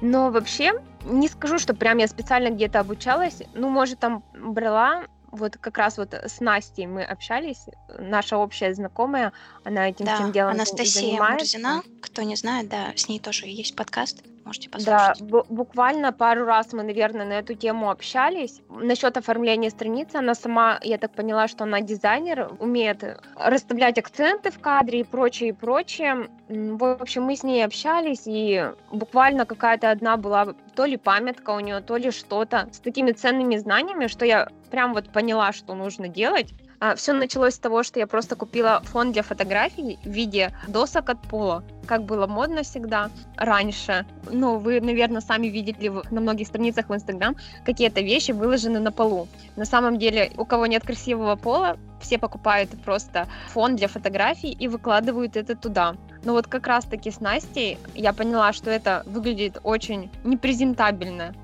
[0.00, 0.72] Но вообще,
[1.04, 3.42] не скажу, что прям я специально где-то обучалась.
[3.54, 7.66] Ну, может, там брала вот как раз вот с Настей мы общались,
[7.98, 9.32] наша общая знакомая,
[9.64, 11.58] она этим да, всем делом Анастасия занимается.
[11.58, 15.18] Мурзина, кто не знает, да, с ней тоже есть подкаст, можете послушать.
[15.20, 18.60] Да, буквально пару раз мы, наверное, на эту тему общались.
[18.68, 23.02] Насчет оформления страницы, она сама, я так поняла, что она дизайнер, умеет
[23.34, 26.28] расставлять акценты в кадре и прочее, и прочее.
[26.48, 31.60] В общем, мы с ней общались, и буквально какая-то одна была то ли памятка у
[31.60, 36.08] нее, то ли что-то с такими ценными знаниями, что я прям вот поняла, что нужно
[36.08, 36.52] делать.
[36.78, 41.08] А, все началось с того, что я просто купила фон для фотографий в виде досок
[41.08, 44.04] от пола, как было модно всегда раньше.
[44.30, 49.26] Ну, вы, наверное, сами видели на многих страницах в Инстаграм, какие-то вещи выложены на полу.
[49.56, 54.68] На самом деле, у кого нет красивого пола, все покупают просто фон для фотографий и
[54.68, 55.96] выкладывают это туда.
[56.24, 61.34] Но вот как раз-таки с Настей я поняла, что это выглядит очень непрезентабельно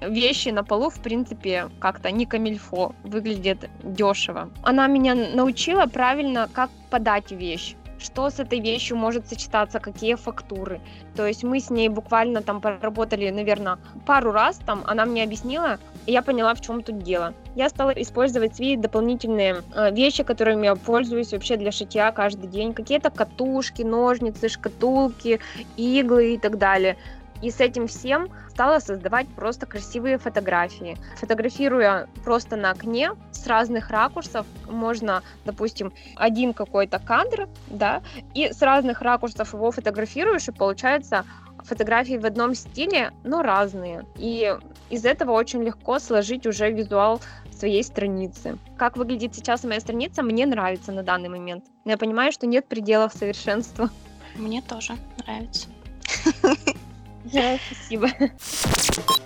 [0.00, 4.50] вещи на полу, в принципе, как-то не камильфо, выглядит дешево.
[4.62, 7.76] Она меня научила правильно, как подать вещь.
[7.98, 10.80] что с этой вещью может сочетаться, какие фактуры.
[11.16, 15.78] То есть мы с ней буквально там поработали, наверное, пару раз, там она мне объяснила,
[16.06, 17.34] и я поняла, в чем тут дело.
[17.56, 22.72] Я стала использовать свои дополнительные э, вещи, которыми я пользуюсь вообще для шитья каждый день.
[22.72, 25.40] Какие-то катушки, ножницы, шкатулки,
[25.76, 26.96] иглы и так далее.
[27.42, 30.96] И с этим всем стала создавать просто красивые фотографии.
[31.16, 38.02] Фотографируя просто на окне с разных ракурсов, можно, допустим, один какой-то кадр, да,
[38.34, 41.24] и с разных ракурсов его фотографируешь, и получается
[41.64, 44.04] фотографии в одном стиле, но разные.
[44.16, 44.56] И
[44.90, 47.20] из этого очень легко сложить уже визуал
[47.52, 48.58] своей страницы.
[48.76, 51.64] Как выглядит сейчас моя страница, мне нравится на данный момент.
[51.84, 53.90] Но я понимаю, что нет пределов совершенства.
[54.36, 55.68] Мне тоже нравится.
[57.28, 58.08] Спасибо.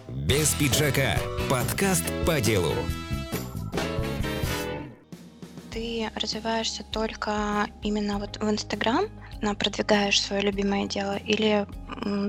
[0.09, 1.17] Без пиджака.
[1.49, 2.73] Подкаст по делу.
[5.71, 9.07] Ты развиваешься только именно вот в Инстаграм,
[9.59, 11.67] продвигаешь свое любимое дело, или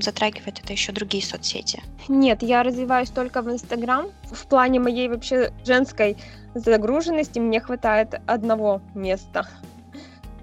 [0.02, 1.84] затрагивает это еще другие соцсети?
[2.08, 4.08] Нет, я развиваюсь только в Инстаграм.
[4.32, 6.18] В плане моей вообще женской
[6.56, 9.48] загруженности мне хватает одного места.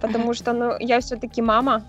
[0.00, 1.84] Потому что ну, я все-таки мама,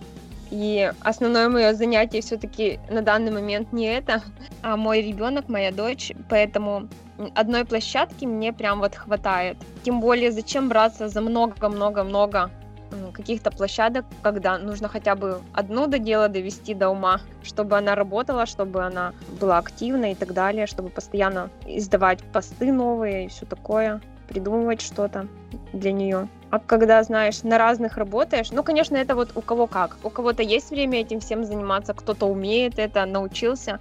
[0.51, 4.21] и основное мое занятие все-таки на данный момент не это,
[4.61, 6.11] а мой ребенок, моя дочь.
[6.29, 6.89] Поэтому
[7.35, 9.57] одной площадки мне прям вот хватает.
[9.83, 12.51] Тем более, зачем браться за много-много-много
[13.13, 18.45] каких-то площадок, когда нужно хотя бы одну до дела довести до ума, чтобы она работала,
[18.45, 24.01] чтобы она была активна и так далее, чтобы постоянно издавать посты новые и все такое,
[24.31, 25.27] придумывать что-то
[25.73, 26.27] для нее.
[26.49, 29.97] А когда, знаешь, на разных работаешь, ну, конечно, это вот у кого как.
[30.03, 33.79] У кого-то есть время этим всем заниматься, кто-то умеет это, научился.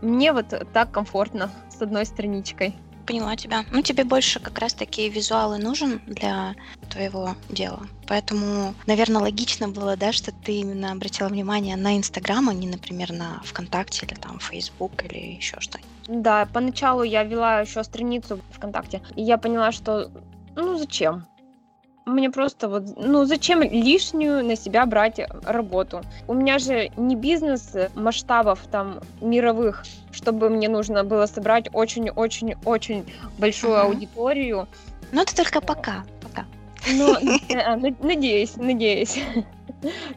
[0.00, 2.74] Мне вот так комфортно с одной страничкой.
[3.06, 3.64] Поняла тебя.
[3.70, 6.54] Ну, тебе больше как раз-таки визуалы нужен для
[6.90, 7.86] твоего дела.
[8.06, 13.12] Поэтому, наверное, логично было, да, что ты именно обратила внимание на Инстаграм, а не, например,
[13.12, 15.90] на ВКонтакте или там Фейсбук или еще что-нибудь.
[16.06, 20.10] Да, поначалу я вела еще страницу ВКонтакте, и я поняла, что
[20.54, 21.26] ну зачем?
[22.04, 26.02] Мне просто вот, ну зачем лишнюю на себя брать работу?
[26.26, 33.04] У меня же не бизнес масштабов там мировых, чтобы мне нужно было собрать очень-очень-очень
[33.38, 33.82] большую uh-huh.
[33.82, 34.66] аудиторию.
[35.12, 36.44] Но это только пока, пока.
[36.92, 37.16] Ну,
[38.00, 39.20] надеюсь, надеюсь.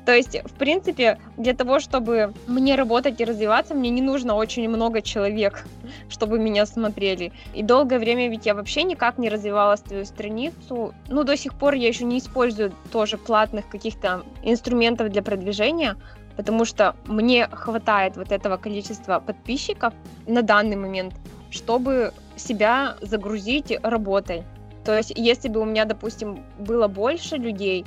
[0.06, 4.69] То есть, в принципе, для того, чтобы мне работать и развиваться, мне не нужно очень
[4.69, 5.65] много человек,
[6.10, 7.32] чтобы меня смотрели.
[7.54, 10.93] И долгое время ведь я вообще никак не развивала свою страницу.
[11.10, 15.95] Ну, до сих пор я еще не использую тоже платных каких-то инструментов для продвижения,
[16.36, 19.93] потому что мне хватает вот этого количества подписчиков
[20.28, 21.13] на данный момент,
[21.49, 24.43] чтобы себя загрузить работой.
[24.84, 27.86] То есть, если бы у меня, допустим, было больше людей,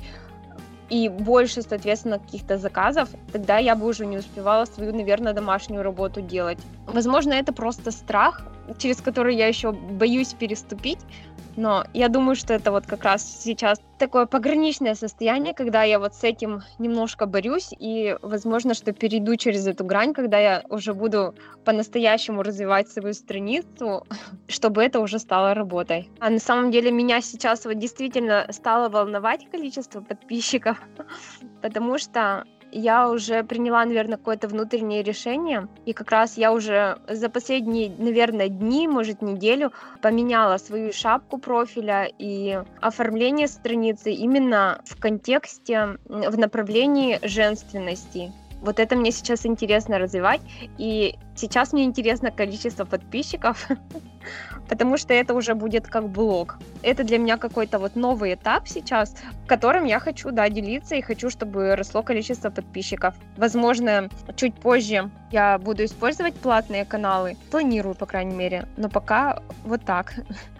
[0.90, 6.20] и больше, соответственно, каких-то заказов, тогда я бы уже не успевала свою, наверное, домашнюю работу
[6.20, 6.58] делать.
[6.86, 8.42] Возможно, это просто страх,
[8.78, 11.00] через который я еще боюсь переступить,
[11.58, 16.14] но я думаю, что это вот как раз сейчас такое пограничное состояние, когда я вот
[16.14, 21.34] с этим немножко борюсь, и возможно, что перейду через эту грань, когда я уже буду
[21.64, 24.06] по-настоящему развивать свою страницу,
[24.46, 26.08] чтобы это уже стало работой.
[26.20, 30.80] А на самом деле меня сейчас вот действительно стало волновать количество подписчиков,
[31.62, 37.28] потому что я уже приняла, наверное, какое-то внутреннее решение, и как раз я уже за
[37.28, 45.98] последние, наверное, дни, может, неделю поменяла свою шапку профиля и оформление страницы именно в контексте,
[46.06, 48.32] в направлении женственности.
[48.60, 50.40] Вот это мне сейчас интересно развивать,
[50.78, 53.68] и сейчас мне интересно количество подписчиков,
[54.68, 56.58] потому что это уже будет как блог.
[56.82, 59.14] Это для меня какой-то вот новый этап сейчас,
[59.46, 63.14] которым я хочу, да, делиться и хочу, чтобы росло количество подписчиков.
[63.36, 69.84] Возможно, чуть позже я буду использовать платные каналы, планирую, по крайней мере, но пока вот
[69.84, 70.14] так.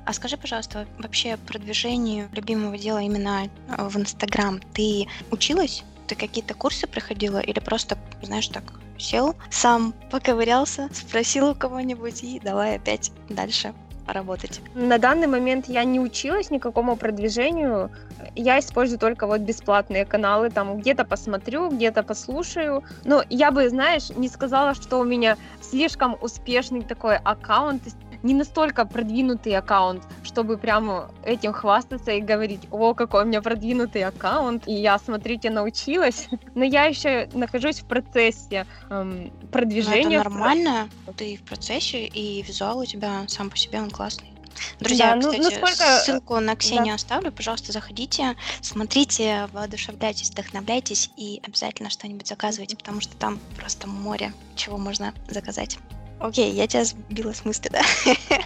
[0.05, 5.85] А скажи, пожалуйста, вообще продвижению любимого дела именно в Инстаграм ты училась?
[6.09, 8.65] Ты какие-то курсы проходила или просто, знаешь, так
[8.99, 13.75] сел, сам поковырялся, спросил у кого-нибудь и давай опять дальше
[14.07, 14.61] работать?
[14.75, 17.91] На данный момент я не училась никакому продвижению.
[18.35, 22.83] Я использую только вот бесплатные каналы, там где-то посмотрю, где-то послушаю.
[23.05, 27.83] Но я бы, знаешь, не сказала, что у меня слишком успешный такой аккаунт
[28.23, 34.05] не настолько продвинутый аккаунт, чтобы прямо этим хвастаться и говорить, о, какой у меня продвинутый
[34.05, 36.29] аккаунт, и я, смотрите, научилась.
[36.55, 40.05] Но я еще нахожусь в процессе эм, продвижения.
[40.05, 44.33] Но это нормально, ты в процессе, и визуал у тебя сам по себе он классный.
[44.81, 45.99] Друзья, Да, ну, кстати, насколько...
[46.01, 46.57] ссылку на Да.
[46.57, 47.33] Ксению оставлю.
[47.33, 54.77] Пожалуйста, заходите, смотрите, воодушевляйтесь, вдохновляйтесь и обязательно что-нибудь заказывайте, потому что там просто море, чего
[54.77, 55.79] можно заказать.
[56.21, 57.83] Окей, я тебя сбила с мысли, да?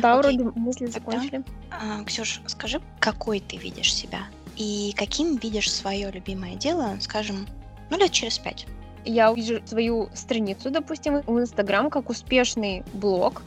[0.00, 0.38] Да, Окей.
[0.38, 1.44] вроде мысли закончили.
[1.70, 4.20] А, Ксюш, скажи, какой ты видишь себя?
[4.56, 7.46] И каким видишь свое любимое дело, скажем,
[7.90, 8.66] ну лет через пять?
[9.04, 13.42] Я вижу свою страницу, допустим, в Инстаграм как успешный блог.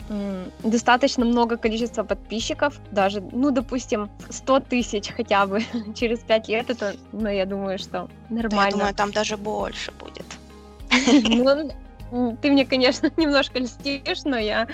[0.64, 5.64] Достаточно много количества подписчиков, даже, ну, допустим, 100 тысяч хотя бы
[5.96, 6.70] через 5 лет.
[6.70, 8.72] Это, ну, я думаю, что Да, я нормально.
[8.72, 10.26] думаю, там даже больше будет.
[11.24, 11.72] Ну,
[12.10, 14.68] Ты мне, конечно, немножко льстишь, но я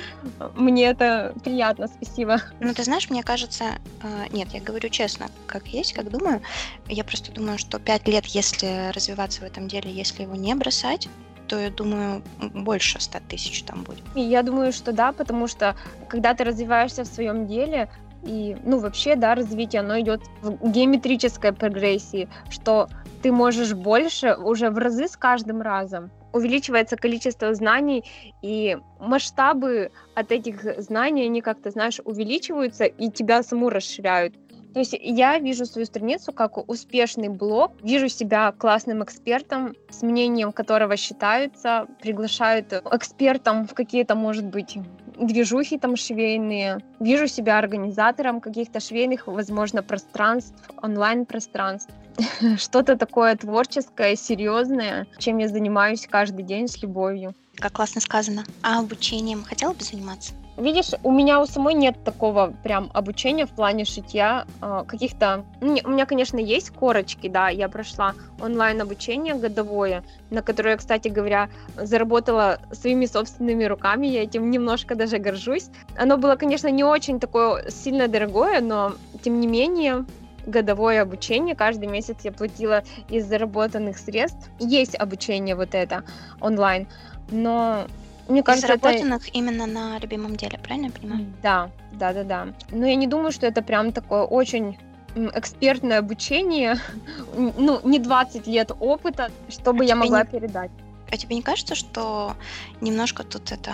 [0.56, 2.42] мне это приятно, спасибо.
[2.60, 3.66] Ну, ты знаешь, мне кажется,
[4.02, 6.42] э, нет, я говорю честно, как есть, как думаю.
[6.88, 11.08] Я просто думаю, что пять лет, если развиваться в этом деле, если его не бросать,
[11.48, 14.04] то я думаю, больше 100 тысяч там будет.
[14.16, 15.76] И я думаю, что да, потому что
[16.08, 17.90] когда ты развиваешься в своем деле,
[18.26, 22.88] и, ну, вообще, да, развитие, оно идет в геометрической прогрессии, что
[23.22, 26.12] ты можешь больше уже в разы с каждым разом.
[26.34, 28.04] Увеличивается количество знаний,
[28.42, 34.36] и масштабы от этих знаний, они как-то, знаешь, увеличиваются и тебя саму расширяют.
[34.74, 40.52] То есть я вижу свою страницу как успешный блог, вижу себя классным экспертом, с мнением
[40.52, 44.78] которого считаются, приглашают экспертом в какие-то, может быть,
[45.18, 46.80] движухи там швейные.
[47.00, 51.94] Вижу себя организатором каких-то швейных, возможно, пространств, онлайн-пространств.
[52.58, 57.34] Что-то такое творческое, серьезное, чем я занимаюсь каждый день с любовью.
[57.56, 58.44] Как классно сказано.
[58.62, 60.34] А обучением хотела бы заниматься?
[60.58, 65.46] Видишь, у меня у самой нет такого прям обучения в плане шитья э, каких-то...
[65.62, 71.50] ну, У меня, конечно, есть корочки, да, я прошла онлайн-обучение годовое, на которое, кстати говоря,
[71.76, 75.70] заработала своими собственными руками, я этим немножко даже горжусь.
[75.98, 80.06] Оно было, конечно, не очень такое сильно дорогое, но, тем не менее,
[80.46, 84.50] годовое обучение, каждый месяц я платила из заработанных средств.
[84.60, 86.04] Есть обучение вот это
[86.40, 86.88] онлайн,
[87.32, 87.86] но
[88.28, 88.82] мне кажется, это...
[88.82, 91.26] заработанных именно на любимом деле, правильно я понимаю?
[91.42, 92.48] Да, да, да, да.
[92.72, 94.78] Но я не думаю, что это прям такое очень
[95.16, 96.78] экспертное обучение,
[97.36, 100.72] ну, не 20 лет опыта, чтобы А я могла не- передать.
[101.12, 102.36] А тебе не кажется, что
[102.82, 103.74] немножко тут это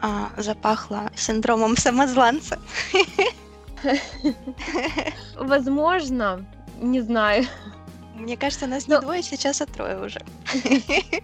[0.00, 2.58] а, запахло синдромом самозванца?
[5.36, 6.44] Возможно,
[6.80, 7.46] не знаю.
[8.14, 10.20] Мне кажется, нас не Ну- двое сейчас, а трое уже.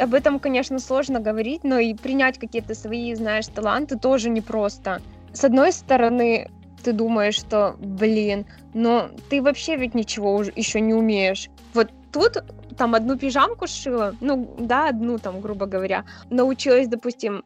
[0.00, 5.00] Об этом, конечно, сложно говорить, но и принять какие-то свои, знаешь, таланты тоже непросто.
[5.32, 6.50] С одной стороны,
[6.82, 11.48] ты думаешь, что, блин, но ты вообще ведь ничего еще не умеешь.
[11.74, 12.44] Вот тут
[12.76, 17.44] там одну пижамку сшила, ну да, одну там, грубо говоря, научилась, допустим,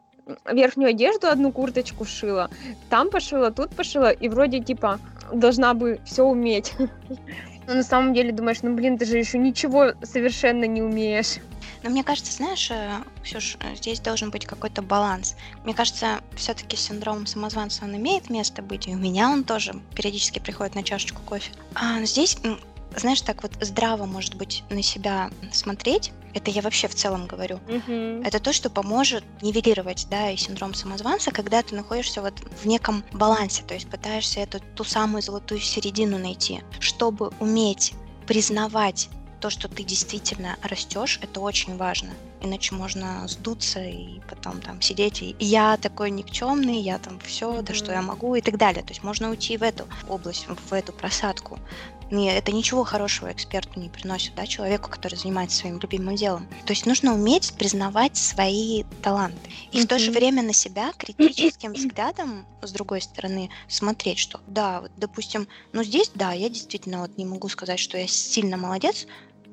[0.51, 2.51] верхнюю одежду, одну курточку шила,
[2.91, 4.99] там пошила, тут пошила, и вроде типа
[5.33, 6.75] должна бы все уметь.
[7.67, 11.39] Но на самом деле думаешь, ну блин, ты же еще ничего совершенно не умеешь.
[11.87, 12.68] Но мне кажется, знаешь,
[13.22, 15.37] Ксюш, здесь должен быть какой-то баланс.
[15.62, 20.40] Мне кажется, все-таки синдром самозванца, он имеет место быть, и у меня он тоже периодически
[20.40, 21.53] приходит на чашечку кофе.
[21.77, 22.38] А здесь,
[22.96, 27.61] знаешь, так вот здраво, может быть, на себя смотреть, это я вообще в целом говорю,
[28.25, 33.05] это то, что поможет нивелировать, да, и синдром самозванца, когда ты находишься вот в неком
[33.12, 37.94] балансе, то есть пытаешься эту ту самую золотую середину найти, чтобы уметь
[38.27, 39.09] признавать
[39.47, 42.11] то, что ты действительно растешь, это очень важно.
[42.43, 47.73] Иначе можно сдуться и потом там сидеть и я такой никчемный, я там все, да
[47.73, 48.83] что я могу и так далее.
[48.83, 51.61] То есть можно уйти в эту область, в эту просадку.
[52.11, 56.47] Не, это ничего хорошего эксперту не приносит, да, человеку, который занимается своим любимым делом.
[56.65, 59.51] То есть нужно уметь признавать свои таланты.
[59.73, 64.83] И в то же время на себя критическим взглядом, с другой стороны, смотреть, что да,
[64.83, 69.07] вот, допустим, ну здесь, да, я действительно вот не могу сказать, что я сильно молодец,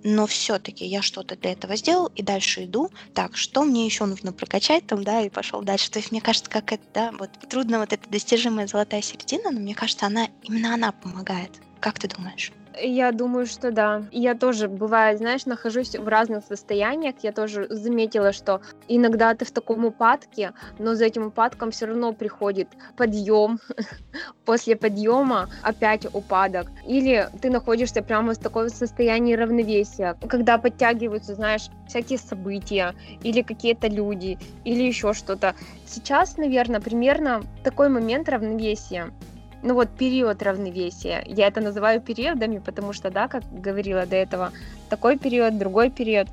[0.03, 2.91] но все-таки я что-то для этого сделал и дальше иду.
[3.13, 5.91] Так, что мне еще нужно прокачать там, да, и пошел дальше.
[5.91, 9.59] То есть мне кажется, как это, да, вот трудно вот эта достижимая золотая середина, но
[9.59, 11.51] мне кажется, она именно она помогает.
[11.79, 12.51] Как ты думаешь?
[12.81, 14.03] Я думаю, что да.
[14.11, 17.15] Я тоже, бывает, знаешь, нахожусь в разных состояниях.
[17.21, 22.13] Я тоже заметила, что иногда ты в таком упадке, но за этим упадком все равно
[22.13, 23.59] приходит подъем.
[24.45, 26.67] После подъема опять упадок.
[26.87, 32.93] Или ты находишься прямо в таком состоянии равновесия, когда подтягиваются, знаешь, всякие события,
[33.23, 35.55] или какие-то люди, или еще что-то.
[35.85, 39.11] Сейчас, наверное, примерно такой момент равновесия
[39.63, 41.23] ну вот период равновесия.
[41.25, 44.51] Я это называю периодами, потому что, да, как говорила до этого,
[44.89, 46.27] такой период, другой период.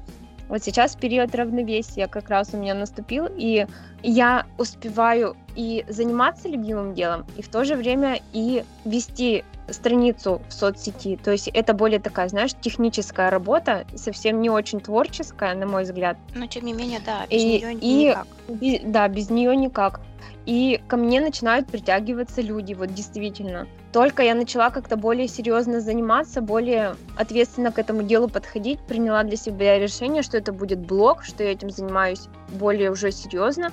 [0.49, 3.67] Вот сейчас период равновесия как раз у меня наступил, и
[4.03, 10.53] я успеваю и заниматься любимым делом, и в то же время и вести страницу в
[10.53, 11.17] соцсети.
[11.23, 16.17] То есть это более такая, знаешь, техническая работа, совсем не очень творческая, на мой взгляд.
[16.35, 18.27] Но тем не менее, да, без И, нее и никак.
[18.49, 20.01] би- да, без нее никак.
[20.47, 23.67] И ко мне начинают притягиваться люди, вот действительно.
[23.93, 29.37] Только я начала как-то более серьезно заниматься, более ответственно к этому делу подходить, приняла для
[29.37, 33.73] себя решение, что это будет блог, что я этим занимаюсь более уже серьезно.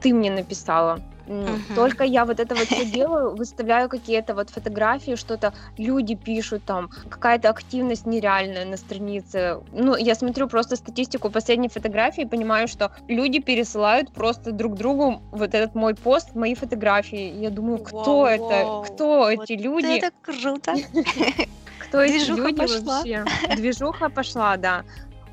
[0.00, 1.00] Ты мне написала.
[1.28, 1.74] Мгм.
[1.74, 6.90] Только я вот это вот все делаю, выставляю какие-то вот фотографии, что-то люди пишут там,
[7.10, 9.60] какая-то активность нереальная на странице.
[9.72, 15.22] Ну, я смотрю просто статистику последней фотографии и понимаю, что люди пересылают просто друг другу
[15.32, 17.32] вот этот мой пост, мои фотографии.
[17.40, 18.70] Я думаю, кто Вау, это?
[18.70, 19.98] вау, Кто вот эти люди?
[19.98, 20.74] Это круто.
[21.78, 23.24] Кто эти люди вообще?
[23.54, 24.84] Движуха пошла, да.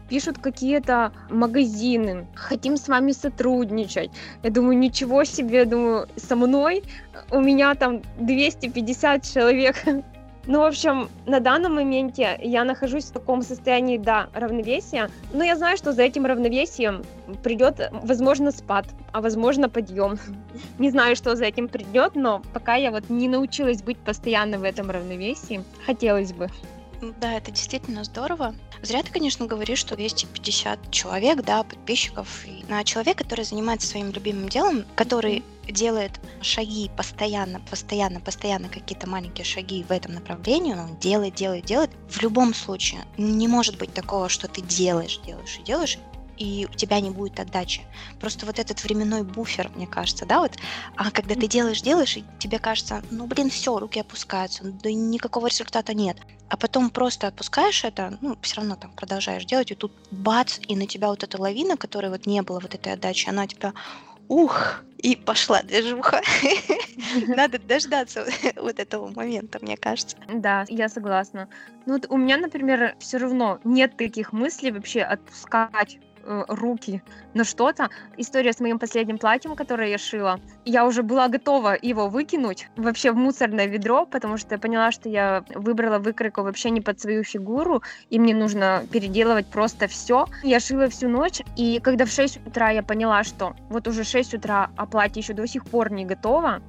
[0.09, 4.11] Пишут какие-то магазины, хотим с вами сотрудничать.
[4.43, 6.83] Я думаю, ничего себе, я думаю, со мной
[7.31, 9.75] у меня там 250 человек.
[10.47, 15.55] Ну, в общем, на данном моменте я нахожусь в таком состоянии, да, равновесия, но я
[15.55, 17.03] знаю, что за этим равновесием
[17.41, 20.19] придет, возможно, спад, а возможно, подъем.
[20.77, 24.63] Не знаю, что за этим придет, но пока я вот не научилась быть постоянно в
[24.63, 26.49] этом равновесии, хотелось бы.
[27.01, 28.55] Да, это действительно здорово.
[28.81, 32.45] Зря ты, конечно, говоришь, что 250 человек, да, подписчиков.
[32.45, 39.09] И на человека, который занимается своим любимым делом, который делает шаги постоянно, постоянно, постоянно какие-то
[39.09, 41.91] маленькие шаги в этом направлении, он делает, делает, делает.
[42.09, 45.97] В любом случае не может быть такого, что ты делаешь, делаешь и делаешь,
[46.37, 47.81] и у тебя не будет отдачи.
[48.19, 50.53] Просто вот этот временной буфер, мне кажется, да, вот,
[50.95, 54.93] а когда ты делаешь, делаешь, и тебе кажется, ну, блин, все, руки опускаются, да и
[54.93, 56.17] никакого результата нет.
[56.49, 60.75] А потом просто отпускаешь это, ну, все равно там продолжаешь делать, и тут бац, и
[60.75, 63.73] на тебя вот эта лавина, которой вот не было вот этой отдачи, она тебя,
[64.27, 66.21] ух, и пошла движуха.
[67.27, 68.25] Надо дождаться
[68.55, 70.17] вот этого момента, мне кажется.
[70.33, 71.47] Да, я согласна.
[71.85, 77.01] Ну, вот у меня, например, все равно нет таких мыслей вообще отпускать руки
[77.33, 77.89] на что-то.
[78.17, 83.11] История с моим последним платьем, которое я шила, я уже была готова его выкинуть вообще
[83.11, 87.23] в мусорное ведро, потому что я поняла, что я выбрала выкройку вообще не под свою
[87.23, 90.25] фигуру, и мне нужно переделывать просто все.
[90.43, 94.33] Я шила всю ночь, и когда в 6 утра я поняла, что вот уже 6
[94.35, 96.61] утра, а платье еще до сих пор не готово,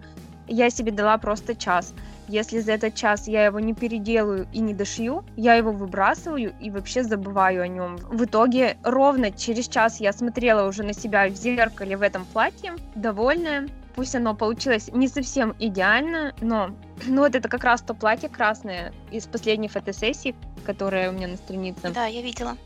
[0.48, 1.94] я себе дала просто час.
[2.28, 6.70] Если за этот час я его не переделаю и не дошью, я его выбрасываю и
[6.70, 7.96] вообще забываю о нем.
[7.96, 12.74] В итоге ровно через час я смотрела уже на себя в зеркале в этом платье,
[12.94, 13.68] довольная.
[13.94, 16.70] Пусть оно получилось не совсем идеально, но
[17.06, 21.36] ну вот это как раз то платье красное из последней фотосессии, которая у меня на
[21.36, 21.90] странице.
[21.94, 22.56] Да, я видела.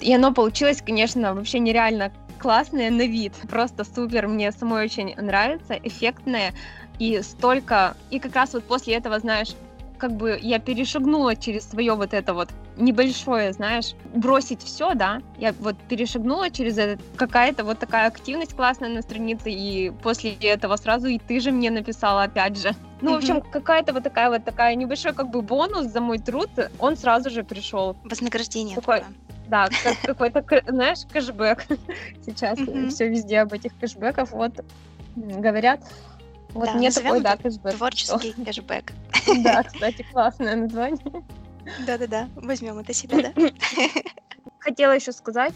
[0.00, 3.34] И оно получилось, конечно, вообще нереально классное на вид.
[3.50, 6.54] Просто супер, мне самой очень нравится, эффектное.
[6.98, 7.96] И столько...
[8.10, 9.54] И как раз вот после этого, знаешь,
[9.98, 15.52] как бы я перешагнула через свое вот это вот небольшое, знаешь, бросить все, да, я
[15.58, 21.08] вот перешагнула через это, какая-то вот такая активность классная на странице, и после этого сразу
[21.08, 22.70] и ты же мне написала опять же.
[23.00, 26.50] Ну, в общем, какая-то вот такая вот такая небольшой как бы бонус за мой труд,
[26.78, 27.96] он сразу же пришел.
[28.04, 29.02] Вознаграждение Такой-.
[29.48, 31.66] Да, как какой-то, знаешь, кэшбэк.
[32.24, 32.90] Сейчас Мгм.
[32.90, 34.52] все везде об этих кэшбэках вот
[35.16, 35.80] говорят.
[36.54, 37.76] Вот Да, мне такой, да, кэшбэк.
[37.76, 38.92] Творческий кэшбэк.
[39.12, 39.42] пришёл.
[39.42, 41.22] Да, кстати, классное название.
[41.86, 43.50] Да-да-да, возьмем это себе, да?
[44.60, 45.54] Хотела еще сказать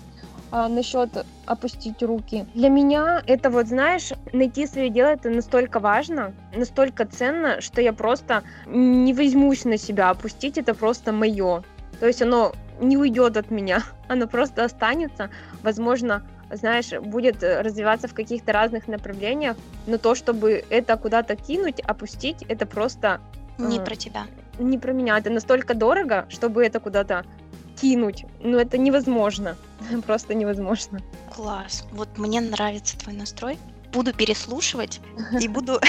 [0.53, 2.45] насчет опустить руки.
[2.55, 7.93] Для меня это вот, знаешь, найти свое дело это настолько важно, настолько ценно, что я
[7.93, 11.65] просто не возьмусь на себя опустить, это просто мое.
[12.01, 15.31] То есть оно не уйдет от меня, оно просто останется,
[15.63, 16.23] возможно,
[16.53, 22.43] знаешь, будет э, развиваться в каких-то разных направлениях, но то, чтобы это куда-то кинуть, опустить,
[22.49, 23.21] это просто
[23.59, 23.85] Не Ага.
[23.85, 24.27] про тебя.
[24.59, 25.19] не про меня.
[25.19, 27.25] Это настолько дорого, чтобы это куда-то
[27.81, 28.25] кинуть.
[28.41, 29.57] Ну, это невозможно.
[30.07, 31.01] Просто невозможно.
[31.35, 31.85] Класс.
[31.93, 33.59] Вот мне нравится твой настрой.
[33.93, 35.01] Буду переслушивать
[35.41, 35.81] и буду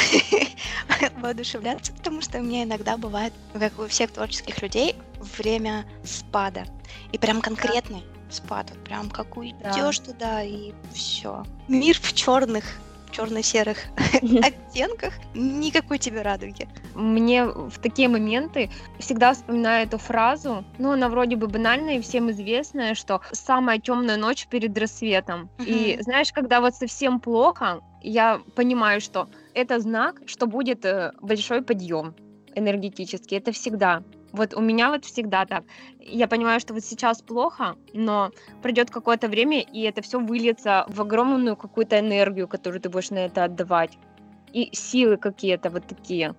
[1.17, 4.95] воодушевляться, потому что у меня иногда бывает, как у всех творческих людей,
[5.37, 6.65] время спада.
[7.11, 8.03] И прям конкретный
[8.33, 8.69] спад.
[8.69, 11.43] Вот прям как уйдешь туда, и все.
[11.67, 12.63] Мир в черных,
[13.13, 13.77] черно-серых
[14.43, 15.13] оттенках.
[15.33, 16.67] Никакой тебе радуги.
[16.95, 18.69] Мне в такие моменты
[18.99, 20.65] всегда вспоминаю эту фразу.
[20.79, 25.49] Ну, она вроде бы банальная и всем известная, что самая темная ночь перед рассветом.
[25.59, 31.61] И знаешь, когда вот совсем плохо, я понимаю, что это знак, что будет э, большой
[31.61, 32.15] подъем
[32.55, 33.37] энергетический.
[33.37, 34.03] Это всегда.
[34.33, 35.63] Вот у меня вот всегда так.
[35.99, 38.31] Я понимаю, что вот сейчас плохо, но
[38.63, 43.19] пройдет какое-то время, и это все выльется в огромную какую-то энергию, которую ты будешь на
[43.19, 43.97] это отдавать.
[44.51, 46.35] И силы какие-то вот такие.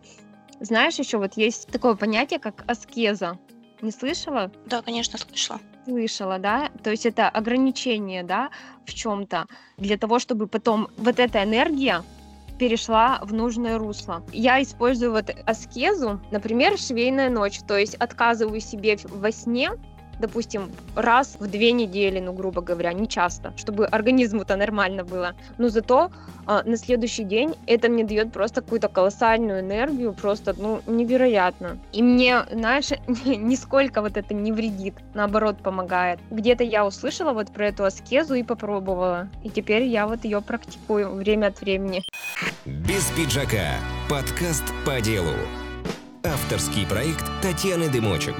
[0.60, 3.38] Знаешь, еще вот есть такое понятие, как аскеза.
[3.80, 4.50] Не слышала?
[4.66, 5.60] Да, конечно, слышала.
[5.84, 6.70] Слышала, да?
[6.82, 8.50] То есть это ограничение, да,
[8.86, 12.02] в чем-то, для того, чтобы потом вот эта энергия
[12.58, 14.22] перешла в нужное русло.
[14.32, 19.70] Я использую вот аскезу, например, швейная ночь, то есть отказываю себе во сне
[20.18, 25.34] допустим, раз в две недели, ну, грубо говоря, не часто, чтобы организму-то нормально было.
[25.58, 26.10] Но зато
[26.46, 31.78] э, на следующий день это мне дает просто какую-то колоссальную энергию, просто, ну, невероятно.
[31.92, 32.90] И мне, знаешь,
[33.24, 36.20] нисколько вот это не вредит, наоборот, помогает.
[36.30, 39.28] Где-то я услышала вот про эту аскезу и попробовала.
[39.42, 42.02] И теперь я вот ее практикую время от времени.
[42.64, 43.74] Без пиджака.
[44.08, 45.32] Подкаст по делу.
[46.24, 48.36] Авторский проект Татьяны Дымочек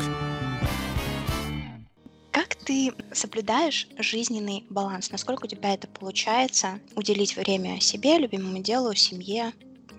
[2.65, 5.13] ты соблюдаешь жизненный баланс?
[5.13, 6.81] Насколько у тебя это получается?
[6.97, 9.53] Уделить время себе, любимому делу, семье?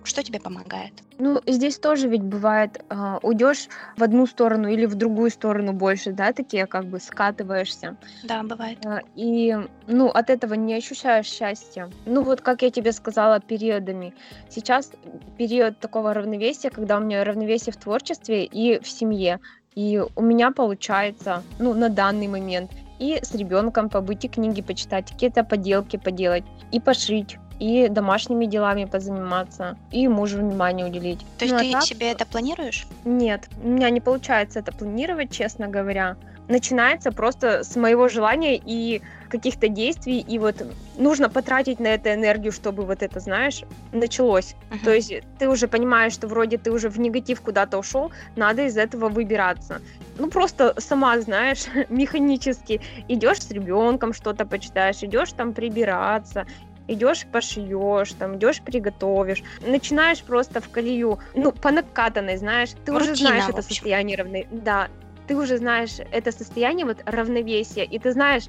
[0.04, 0.94] Что тебе помогает?
[1.18, 3.68] Ну, здесь тоже ведь бывает, э, уйдешь
[3.98, 7.98] в одну сторону или в другую сторону больше, да, такие как бы скатываешься.
[8.24, 8.86] Да, бывает.
[8.86, 9.56] Э, и,
[9.88, 11.90] ну, от этого не ощущаешь счастья.
[12.06, 14.14] Ну, вот как я тебе сказала, периодами.
[14.50, 14.92] Сейчас
[15.38, 19.40] период такого равновесия, когда у меня равновесие в творчестве и в семье.
[19.76, 25.11] И у меня получается, ну, на данный момент, и с ребенком побыть, и книги почитать,
[25.11, 31.19] какие-то поделки поделать, и пошить, и домашними делами позаниматься, и мужу внимание уделить.
[31.38, 31.84] То есть ну, а ты так...
[31.84, 32.88] себе это планируешь?
[33.03, 36.15] Нет, у меня не получается это планировать, честно говоря.
[36.48, 40.56] Начинается просто с моего желания и каких-то действий, и вот
[40.98, 44.56] нужно потратить на это энергию, чтобы вот это, знаешь, началось.
[44.70, 44.84] Uh-huh.
[44.84, 48.78] То есть ты уже понимаешь, что вроде ты уже в негатив куда-то ушел, надо из
[48.78, 49.82] этого выбираться.
[50.20, 56.46] Ну просто сама, знаешь, механически идешь с ребенком, что-то почитаешь, идешь там прибираться,
[56.88, 63.12] идешь пошьешь, там идешь приготовишь, начинаешь просто в колею, ну по накатанной, знаешь, ты Рутина,
[63.12, 64.88] уже знаешь это состояние равны, да,
[65.28, 68.45] ты уже знаешь это состояние вот равновесия, и ты знаешь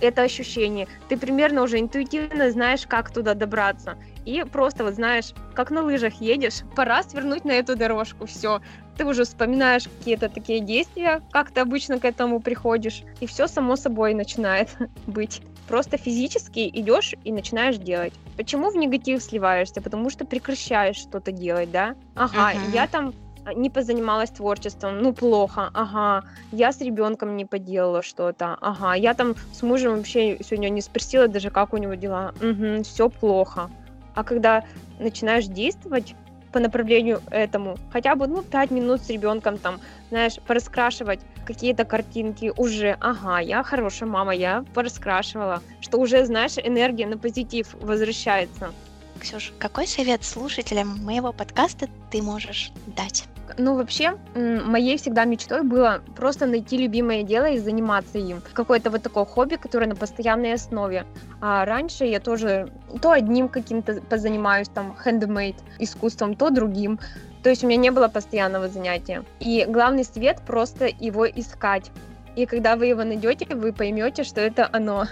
[0.00, 5.70] это ощущение, ты примерно уже интуитивно знаешь, как туда добраться, и просто вот знаешь, как
[5.70, 8.60] на лыжах едешь, пора свернуть на эту дорожку, все,
[8.96, 13.76] ты уже вспоминаешь какие-то такие действия, как ты обычно к этому приходишь, и все само
[13.76, 14.68] собой начинает
[15.06, 15.42] быть.
[15.68, 18.12] Просто физически идешь и начинаешь делать.
[18.36, 19.80] Почему в негатив сливаешься?
[19.80, 21.94] Потому что прекращаешь что-то делать, да?
[22.16, 22.74] Ага, uh-huh.
[22.74, 23.14] я там
[23.54, 29.34] не позанималась творчеством, ну плохо, ага, я с ребенком не поделала что-то, ага, я там
[29.52, 33.70] с мужем вообще сегодня не спросила даже, как у него дела, угу, все плохо.
[34.14, 34.64] А когда
[34.98, 36.14] начинаешь действовать
[36.52, 39.80] по направлению этому, хотя бы, ну, пять минут с ребенком там,
[40.10, 47.06] знаешь, пораскрашивать какие-то картинки уже, ага, я хорошая мама, я пораскрашивала, что уже, знаешь, энергия
[47.06, 48.72] на позитив возвращается.
[49.20, 53.24] Ксюш, какой совет слушателям моего подкаста ты можешь дать?
[53.58, 58.42] Ну, вообще, моей всегда мечтой было просто найти любимое дело и заниматься им.
[58.54, 61.04] Какое-то вот такое хобби, которое на постоянной основе.
[61.40, 66.98] А раньше я тоже то одним каким-то позанимаюсь, там, handmade искусством, то другим.
[67.42, 69.24] То есть у меня не было постоянного занятия.
[69.40, 71.90] И главный свет просто его искать.
[72.36, 75.06] И когда вы его найдете, вы поймете, что это оно.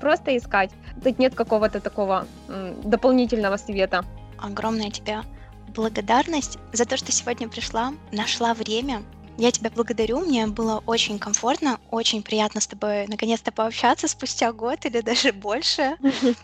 [0.00, 0.70] Просто искать.
[1.02, 2.26] Тут нет какого-то такого
[2.84, 4.04] дополнительного света.
[4.38, 5.22] Огромная тебе
[5.74, 9.02] благодарность за то, что сегодня пришла, нашла время.
[9.38, 14.86] Я тебя благодарю, мне было очень комфортно, очень приятно с тобой наконец-то пообщаться спустя год
[14.86, 15.96] или даже больше.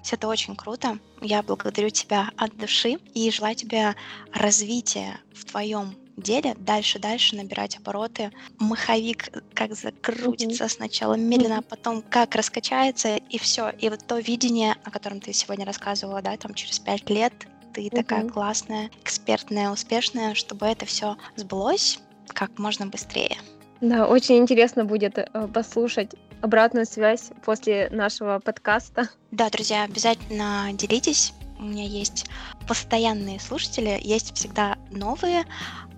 [0.02, 0.98] Все это очень круто.
[1.22, 3.94] Я благодарю тебя от души и желаю тебе
[4.32, 8.30] развития в твоем деле дальше-дальше набирать обороты.
[8.58, 10.68] Маховик как закрутится mm-hmm.
[10.68, 13.70] сначала медленно, а потом как раскачается, и все.
[13.70, 17.32] И вот то видение, о котором ты сегодня рассказывала, да, там через пять лет
[17.72, 21.98] ты такая классная, экспертная, успешная, чтобы это все сбылось
[22.28, 23.36] как можно быстрее.
[23.80, 29.08] Да, очень интересно будет э, послушать обратную связь после нашего подкаста.
[29.30, 31.32] Да, друзья, обязательно делитесь.
[31.58, 32.26] У меня есть
[32.66, 35.44] постоянные слушатели, есть всегда новые.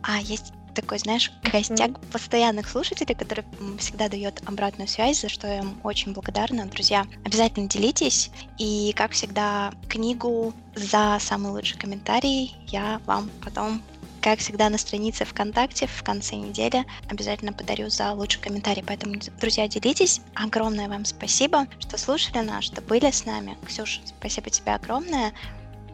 [0.03, 2.11] А есть такой, знаешь, костяк mm-hmm.
[2.13, 3.45] постоянных слушателей, который
[3.79, 6.67] всегда дает обратную связь, за что я им очень благодарна.
[6.67, 8.31] Друзья, обязательно делитесь.
[8.59, 13.83] И, как всегда, книгу за самый лучший комментарий я вам потом
[14.25, 18.83] как всегда, на странице ВКонтакте в конце недели обязательно подарю за лучший комментарий.
[18.83, 20.23] Поэтому, друзья, делитесь.
[20.35, 23.59] Огромное вам спасибо, что слушали нас, что были с нами.
[23.67, 25.35] Ксюш, спасибо тебе огромное.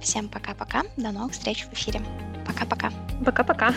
[0.01, 0.85] Всем пока-пока.
[0.97, 2.01] До новых встреч в эфире.
[2.47, 2.93] Пока-пока.
[3.26, 3.74] Пока-пока.